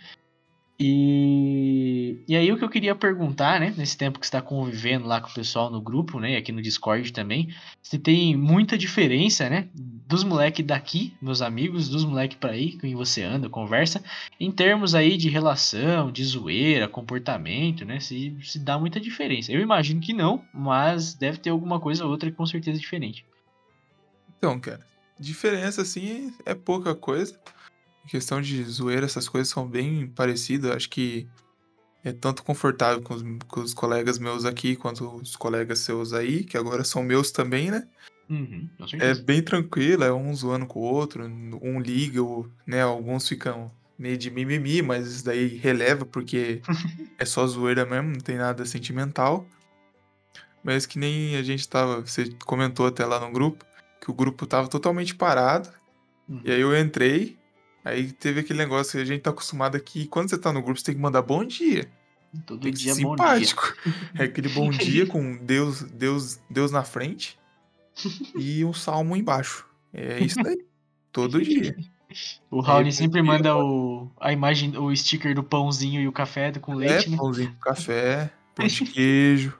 [0.80, 3.74] E, e aí o que eu queria perguntar, né?
[3.76, 6.32] Nesse tempo que você tá convivendo lá com o pessoal no grupo, né?
[6.34, 7.52] E aqui no Discord também.
[7.82, 9.68] Se tem muita diferença, né?
[9.74, 14.04] Dos moleques daqui, meus amigos, dos moleques pra aí, com quem você anda, conversa
[14.38, 17.98] em termos aí de relação, de zoeira, comportamento, né?
[17.98, 19.50] Se, se dá muita diferença.
[19.50, 23.26] Eu imagino que não, mas deve ter alguma coisa ou outra com certeza diferente.
[24.38, 24.86] Então, cara,
[25.18, 27.36] diferença assim é pouca coisa.
[28.08, 30.70] Em questão de zoeira, essas coisas são bem parecidas.
[30.74, 31.28] Acho que
[32.02, 36.42] é tanto confortável com os, com os colegas meus aqui quanto os colegas seus aí,
[36.42, 37.86] que agora são meus também, né?
[38.30, 38.66] Uhum,
[38.98, 42.80] É bem tranquilo, é um zoando com o outro, um liga, ou, né?
[42.80, 46.62] Alguns ficam meio de mimimi, mas isso daí releva porque
[47.18, 49.46] é só zoeira mesmo, não tem nada sentimental.
[50.64, 53.66] Mas que nem a gente tava, você comentou até lá no grupo,
[54.00, 55.68] que o grupo tava totalmente parado,
[56.26, 56.42] Uhum.
[56.44, 57.38] e aí eu entrei,
[57.84, 60.78] aí teve aquele negócio que a gente tá acostumado aqui, quando você tá no grupo,
[60.78, 61.88] você tem que mandar bom dia.
[62.46, 63.24] Todo Tem dia ser bom dia.
[63.24, 63.74] simpático.
[64.14, 67.38] É aquele bom dia com Deus, Deus, Deus na frente
[68.36, 69.66] e um salmo embaixo.
[69.92, 70.58] É isso daí.
[71.12, 71.74] Todo dia.
[72.50, 76.12] O Raoni Aí, sempre dia, manda o, a imagem, o sticker do pãozinho e o
[76.12, 77.16] café com É, leite, né?
[77.16, 79.58] pãozinho com café, pão de queijo.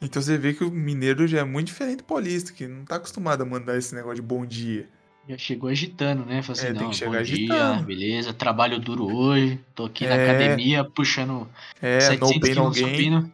[0.00, 2.96] Então você vê que o mineiro já é muito diferente do paulista, que não tá
[2.96, 4.88] acostumado a mandar esse negócio de bom dia.
[5.30, 6.42] Já chegou agitando, né?
[6.42, 7.84] Falou assim, É, tem não, que bom chegar dia, agitando.
[7.84, 10.24] beleza, trabalho duro hoje, tô aqui na É.
[10.24, 11.48] academia puxando
[11.80, 13.32] É, 700 no pain, supino.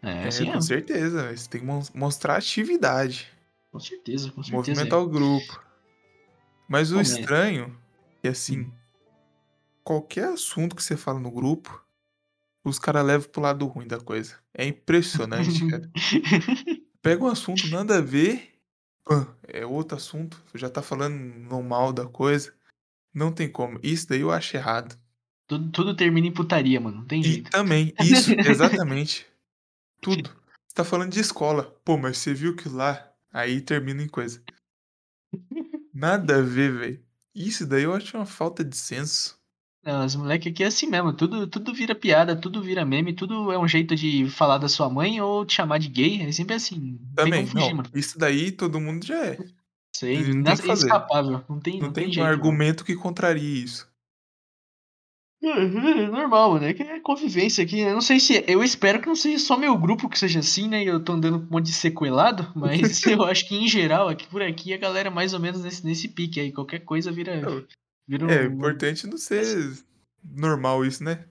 [0.00, 1.36] É, É, assim com é, certeza.
[1.36, 3.28] Você tem que mostrar atividade.
[3.72, 4.56] com certeza, com certeza.
[4.56, 5.60] Movimentar o grupo.
[6.68, 7.02] Mas o Como é?
[7.02, 7.76] estranho
[8.22, 8.72] é assim: Hum.
[9.82, 11.84] qualquer assunto que você fala no grupo,
[12.64, 14.38] os caras levam pro lado ruim da coisa.
[14.54, 15.90] É impressionante, cara.
[17.02, 18.53] Pega um assunto nada a ver,
[19.46, 20.42] é outro assunto.
[20.46, 22.54] Você já tá falando no mal da coisa.
[23.12, 23.78] Não tem como.
[23.82, 24.98] Isso daí eu acho errado.
[25.46, 27.50] tudo, tudo termina em putaria, mano, não tem E jeito.
[27.50, 29.26] também, isso, exatamente.
[30.00, 30.28] Tudo.
[30.66, 31.64] Você tá falando de escola.
[31.84, 33.10] Pô, mas você viu que lá.
[33.32, 34.42] Aí termina em coisa.
[35.92, 37.04] Nada a ver, velho.
[37.34, 39.38] Isso daí eu acho uma falta de senso.
[39.84, 43.52] Não, os moleques aqui é assim mesmo, tudo, tudo vira piada, tudo vira meme, tudo
[43.52, 46.54] é um jeito de falar da sua mãe ou te chamar de gay, é sempre
[46.54, 47.76] assim, não Também, fugir, não.
[47.76, 47.90] mano.
[47.94, 49.38] Isso daí todo mundo já é.
[49.94, 50.86] Isso aí, não tem o nas- que fazer.
[50.86, 52.24] inescapável, não tem, Não, não tem, tem jeito.
[52.24, 52.34] mano.
[52.34, 53.86] argumento que contrarie isso.
[55.42, 55.48] É,
[56.04, 56.64] é normal, mano.
[56.64, 57.80] É que é convivência aqui.
[57.80, 58.42] Eu não sei se.
[58.48, 60.82] Eu espero que não seja só meu grupo que seja assim, né?
[60.82, 62.50] E eu tô andando com um monte de sequelado.
[62.56, 65.62] Mas eu acho que em geral, aqui por aqui, a galera é mais ou menos
[65.62, 66.50] nesse, nesse pique aí.
[66.50, 67.42] Qualquer coisa vira.
[67.42, 67.62] Não,
[68.06, 69.44] vira É um- importante não ser
[70.22, 71.24] normal isso, né?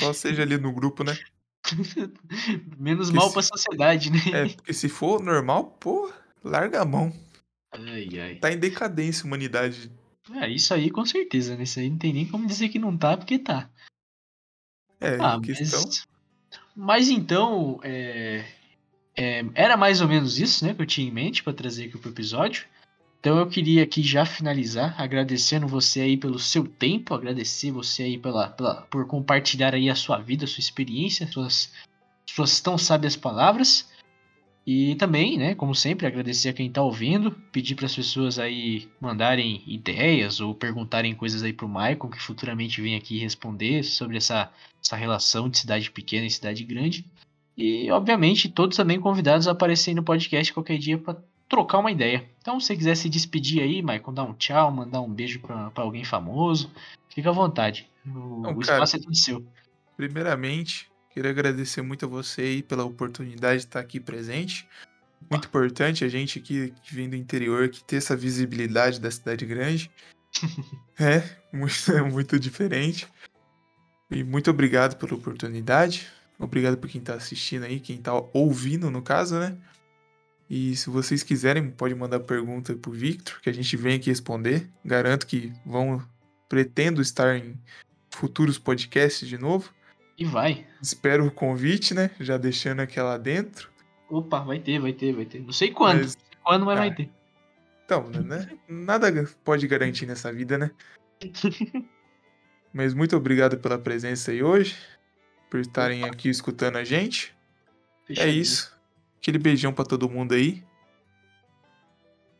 [0.00, 1.16] Só seja ali no grupo, né?
[2.78, 4.18] Menos que mal se- pra sociedade, né?
[4.32, 7.12] É, porque se for normal, pô, larga a mão.
[7.72, 8.34] Ai, ai.
[8.36, 9.90] Tá em decadência a humanidade.
[10.34, 11.64] É, isso aí com certeza, né?
[11.64, 13.68] Isso aí não tem nem como dizer que não tá, porque tá.
[15.00, 15.82] É, Ah, questão.
[15.84, 16.06] mas.
[16.74, 17.80] Mas então.
[17.82, 18.44] é,
[19.16, 20.74] é, era mais ou menos isso, né?
[20.74, 22.66] Que eu tinha em mente pra trazer aqui pro episódio.
[23.22, 28.18] Então eu queria aqui já finalizar agradecendo você aí pelo seu tempo, agradecer você aí
[28.18, 31.72] pela, pela- por compartilhar aí a sua vida, a sua experiência, suas,
[32.28, 33.88] suas tão sábias palavras.
[34.66, 38.88] E também, né, como sempre, agradecer a quem tá ouvindo, pedir para as pessoas aí
[39.00, 44.52] mandarem ideias ou perguntarem coisas aí pro Michael, que futuramente vem aqui responder sobre essa,
[44.84, 47.04] essa relação de cidade pequena e cidade grande.
[47.56, 52.26] E, obviamente, todos também convidados a aparecerem no podcast qualquer dia para trocar uma ideia.
[52.40, 55.70] Então, se você quiser se despedir aí, Michael, dar um tchau, mandar um beijo para
[55.76, 56.72] alguém famoso,
[57.10, 57.90] fica à vontade.
[58.06, 58.60] O, Não, o cara.
[58.60, 59.46] espaço é todo seu.
[59.94, 64.66] Primeiramente, queria agradecer muito a você aí pela oportunidade de estar aqui presente.
[65.30, 69.44] Muito importante a gente aqui que vem do interior que ter essa visibilidade da cidade
[69.44, 69.90] grande.
[70.98, 71.22] é,
[71.52, 73.06] muito, é muito diferente.
[74.10, 76.08] E muito obrigado pela oportunidade.
[76.38, 79.54] Obrigado por quem tá assistindo aí, quem tá ouvindo no caso, né?
[80.54, 84.68] E se vocês quiserem, pode mandar pergunta pro Victor, que a gente vem aqui responder.
[84.84, 86.06] Garanto que vão
[86.46, 87.58] pretendo estar em
[88.10, 89.72] futuros podcasts de novo.
[90.18, 90.66] E vai.
[90.82, 92.10] Espero o convite, né?
[92.20, 93.70] Já deixando aquela dentro.
[94.10, 95.40] Opa, vai ter, vai ter, vai ter.
[95.40, 96.80] Não sei quando, Mas, não sei quando, mas Ah.
[96.80, 97.10] vai ter.
[97.86, 98.50] então, né?
[98.68, 100.70] Nada pode garantir nessa vida, né?
[102.74, 104.76] Mas muito obrigado pela presença aí hoje,
[105.50, 107.34] por estarem aqui escutando a gente.
[108.18, 108.74] É isso.
[109.22, 110.64] Aquele beijão pra todo mundo aí.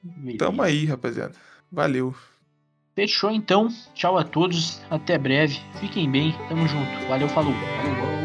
[0.02, 0.38] Beleza.
[0.38, 1.34] Tamo aí, rapaziada.
[1.70, 2.12] Valeu.
[2.96, 3.68] Fechou então.
[3.94, 4.82] Tchau a todos.
[4.90, 5.60] Até breve.
[5.78, 6.34] Fiquem bem.
[6.48, 7.06] Tamo junto.
[7.08, 7.54] Valeu, falou.
[7.54, 8.21] Valeu.